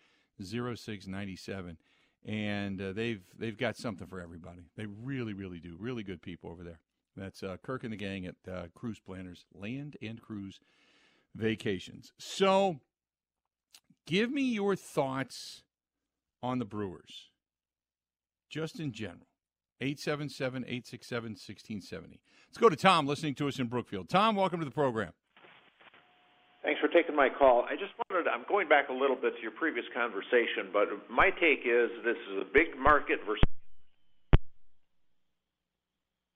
[0.44, 1.78] 0697.
[2.26, 4.60] And uh, they've, they've got something for everybody.
[4.76, 5.74] They really, really do.
[5.80, 6.80] Really good people over there.
[7.16, 10.60] That's uh, Kirk and the gang at uh, Cruise Planners, land and cruise
[11.34, 12.12] vacations.
[12.18, 12.80] So
[14.04, 15.62] give me your thoughts
[16.42, 17.28] on the Brewers,
[18.48, 19.26] just in general.
[19.82, 22.20] 877 867 1670.
[22.48, 24.08] Let's go to Tom listening to us in Brookfield.
[24.10, 25.12] Tom, welcome to the program.
[26.62, 27.62] Thanks for taking my call.
[27.64, 31.30] I just wanted, I'm going back a little bit to your previous conversation, but my
[31.30, 33.40] take is this is a big market versus.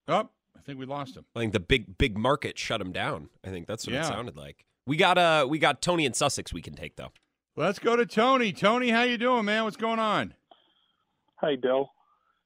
[0.08, 1.24] Oh, I think we lost him.
[1.36, 3.28] I think the big big market shut him down.
[3.44, 4.00] I think that's what Yeah.
[4.02, 4.64] it sounded like.
[4.86, 7.12] We got uh we got Tony and Sussex we can take though.
[7.56, 8.52] Let's go to Tony.
[8.52, 9.62] Tony, how you doing, man?
[9.62, 10.34] What's going on?
[11.36, 11.88] Hi, Bill.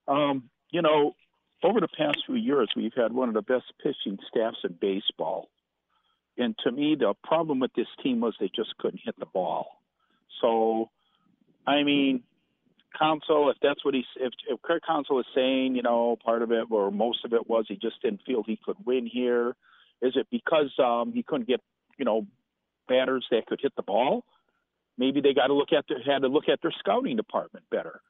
[0.06, 1.14] Um, you know,
[1.62, 5.48] over the past few years, we've had one of the best pitching staffs in baseball.
[6.36, 9.80] And to me, the problem with this team was they just couldn't hit the ball.
[10.42, 10.90] So,
[11.66, 12.22] I mean,
[12.98, 16.52] Counsell, if that's what he's, if, if Kirk Counsell is saying, you know, part of
[16.52, 19.56] it or most of it was he just didn't feel he could win here,
[20.02, 21.62] is it because um, he couldn't get,
[21.96, 22.26] you know,
[22.88, 24.22] batters that could hit the ball?
[24.98, 28.00] Maybe they got to look at their, had to look at their scouting department better.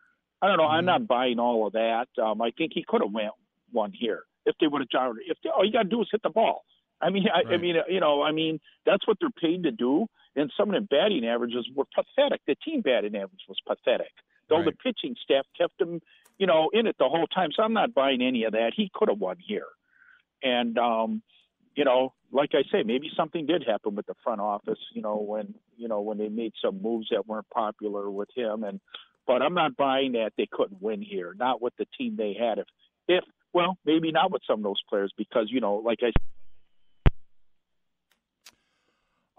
[0.40, 0.66] I don't know.
[0.66, 2.06] I'm not buying all of that.
[2.20, 3.32] Um, I think he could have went
[3.70, 5.16] one here if they would have done.
[5.26, 6.64] If they, all you got to do is hit the ball.
[7.00, 10.06] I mean, I, I mean, you know, I mean, that's what they're paid to do.
[10.34, 12.40] And some of the batting averages were pathetic.
[12.46, 14.12] The team batting average was pathetic.
[14.48, 16.00] Though the pitching staff kept him,
[16.38, 17.50] you know, in it the whole time.
[17.54, 18.72] So I'm not buying any of that.
[18.74, 19.66] He could have won here.
[20.42, 21.22] And um,
[21.78, 24.80] you know, like I say, maybe something did happen with the front office.
[24.94, 28.64] You know, when you know when they made some moves that weren't popular with him.
[28.64, 28.80] And
[29.28, 31.34] but I'm not buying that they couldn't win here.
[31.38, 32.58] Not with the team they had.
[32.58, 32.66] If
[33.06, 36.10] if well, maybe not with some of those players because you know, like I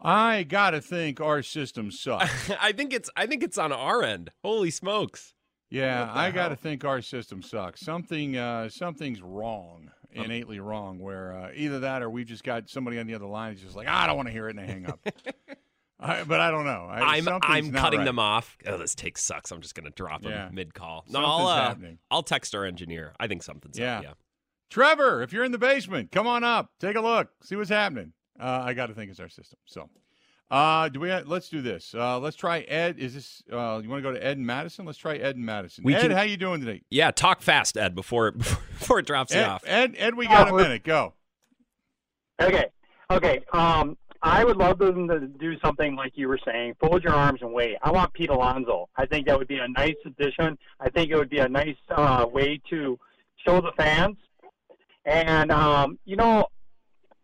[0.02, 2.52] I got to think our system sucks.
[2.62, 4.32] I think it's I think it's on our end.
[4.46, 5.34] Holy smokes.
[5.70, 7.82] Yeah, What the I got to think our system sucks.
[7.82, 11.00] Something, uh, something's wrong, innately wrong.
[11.00, 13.76] Where uh, either that or we've just got somebody on the other line who's just
[13.76, 15.00] like, I don't want to hear it, and they hang up.
[16.02, 16.88] I, but I don't know.
[16.90, 18.06] I, I'm I'm cutting right.
[18.06, 18.58] them off.
[18.66, 19.52] Oh, this take sucks.
[19.52, 20.50] I'm just gonna drop them Yeah.
[20.52, 21.04] mid call.
[21.10, 21.98] No, I'll uh, happening.
[22.10, 23.14] I'll text our engineer.
[23.20, 23.98] I think something's Yeah.
[23.98, 24.04] up.
[24.04, 24.14] Yeah.
[24.70, 28.14] Trevor, if you're in the basement, come on up, take a look, see what's happening.
[28.40, 29.58] Uh, I got to think it's our system.
[29.66, 29.90] So,
[30.52, 31.12] uh, do we?
[31.26, 31.94] let's do this.
[31.94, 32.98] Uh, let's try Ed.
[33.00, 33.44] Is this?
[33.52, 34.86] Uh, you want to go to Ed and Madison?
[34.86, 35.84] Let's try Ed and Madison.
[35.84, 36.82] We Ed, can- how you doing today?
[36.90, 39.64] Yeah, talk fast, Ed, before before it drops you off.
[39.66, 40.84] Ed, Ed, we got a Oh, we're- minute.
[40.84, 41.14] Go.
[42.42, 42.66] Okay.
[43.12, 43.40] Okay.
[43.54, 47.40] Um, I would love them to do something like you were saying, fold your arms
[47.42, 47.76] and wait.
[47.82, 48.90] I want Pete Alonso.
[48.98, 50.58] I think that would be a nice addition.
[50.80, 53.00] I think it would be a nice uh, way to
[53.48, 54.18] show the fans.
[55.06, 56.48] And um, you know,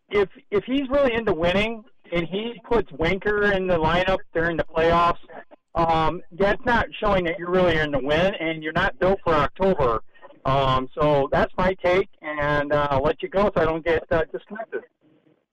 [0.09, 4.64] if if he's really into winning and he puts Winker in the lineup during the
[4.64, 5.20] playoffs,
[5.76, 9.34] um, that's not showing that you're really in the win and you're not built for
[9.34, 10.01] October.
[10.45, 14.03] Um, so that's my take, and uh, I'll let you go so I don't get
[14.12, 14.82] uh, disconnected.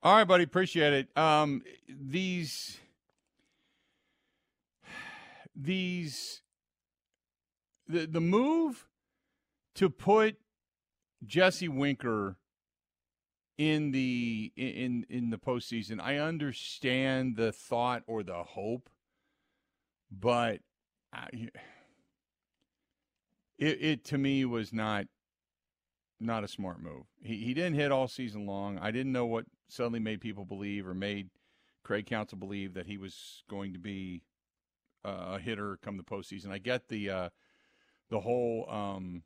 [0.03, 0.45] All right, buddy.
[0.45, 1.17] Appreciate it.
[1.17, 2.79] Um, these
[5.57, 6.43] these
[7.89, 8.87] the the move
[9.77, 10.37] to put
[11.25, 12.37] Jesse Winker
[13.63, 16.01] in the in in the postseason.
[16.01, 18.91] I understand the thought or the hope,
[20.11, 20.59] but
[21.13, 21.29] I,
[23.59, 25.07] it it to me was not
[26.19, 27.05] not a smart move.
[27.23, 28.79] He he didn't hit all season long.
[28.79, 31.31] I didn't know what suddenly made people believe or made
[31.85, 34.25] Craig Counsell believe that he was going to be
[35.05, 36.51] a hitter come the postseason.
[36.51, 37.29] I get the uh,
[38.11, 39.23] the whole um,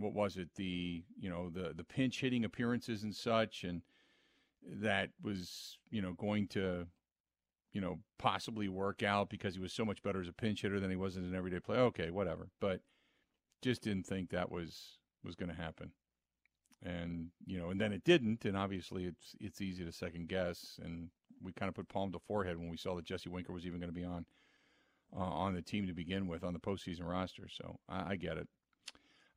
[0.00, 3.82] what was it the you know the the pinch hitting appearances and such, and
[4.66, 6.86] that was you know going to
[7.72, 10.80] you know possibly work out because he was so much better as a pinch hitter
[10.80, 11.80] than he was as an everyday player.
[11.80, 12.80] Okay, whatever, but
[13.62, 15.92] just didn't think that was was going to happen
[16.82, 20.78] and you know, and then it didn't, and obviously it's it's easy to second guess,
[20.82, 21.10] and
[21.42, 23.80] we kind of put palm to forehead when we saw that Jesse Winker was even
[23.80, 24.24] going to be on
[25.14, 27.48] uh, on the team to begin with on the postseason roster.
[27.48, 28.48] So I, I get it.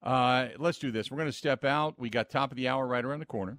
[0.04, 1.10] Uh, let's do this.
[1.10, 1.98] We're going to step out.
[1.98, 3.58] We got top of the hour right around the corner.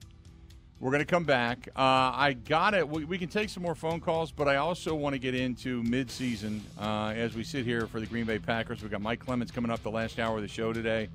[0.80, 1.68] We're going to come back.
[1.74, 1.80] Uh,
[2.14, 2.86] I got it.
[2.86, 5.82] We, we, can take some more phone calls, but I also want to get into
[5.84, 8.82] midseason uh, as we sit here for the Green Bay Packers.
[8.82, 11.08] We've got Mike Clemens coming up the last hour of the show today.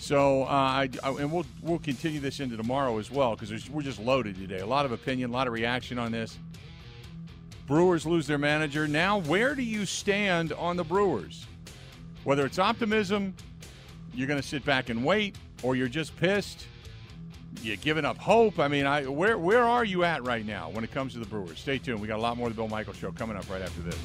[0.00, 3.82] So, uh, I, I, and we'll we'll continue this into tomorrow as well because we're
[3.82, 4.58] just loaded today.
[4.58, 6.36] A lot of opinion, a lot of reaction on this.
[7.68, 8.88] Brewers lose their manager.
[8.88, 11.46] Now, where do you stand on the Brewers?
[12.24, 13.34] Whether it's optimism,
[14.14, 16.66] you're going to sit back and wait, or you're just pissed,
[17.62, 18.58] you're giving up hope.
[18.58, 21.26] I mean, I where where are you at right now when it comes to the
[21.26, 21.58] Brewers?
[21.58, 22.00] Stay tuned.
[22.00, 23.98] We got a lot more of the Bill Michaels Show coming up right after this.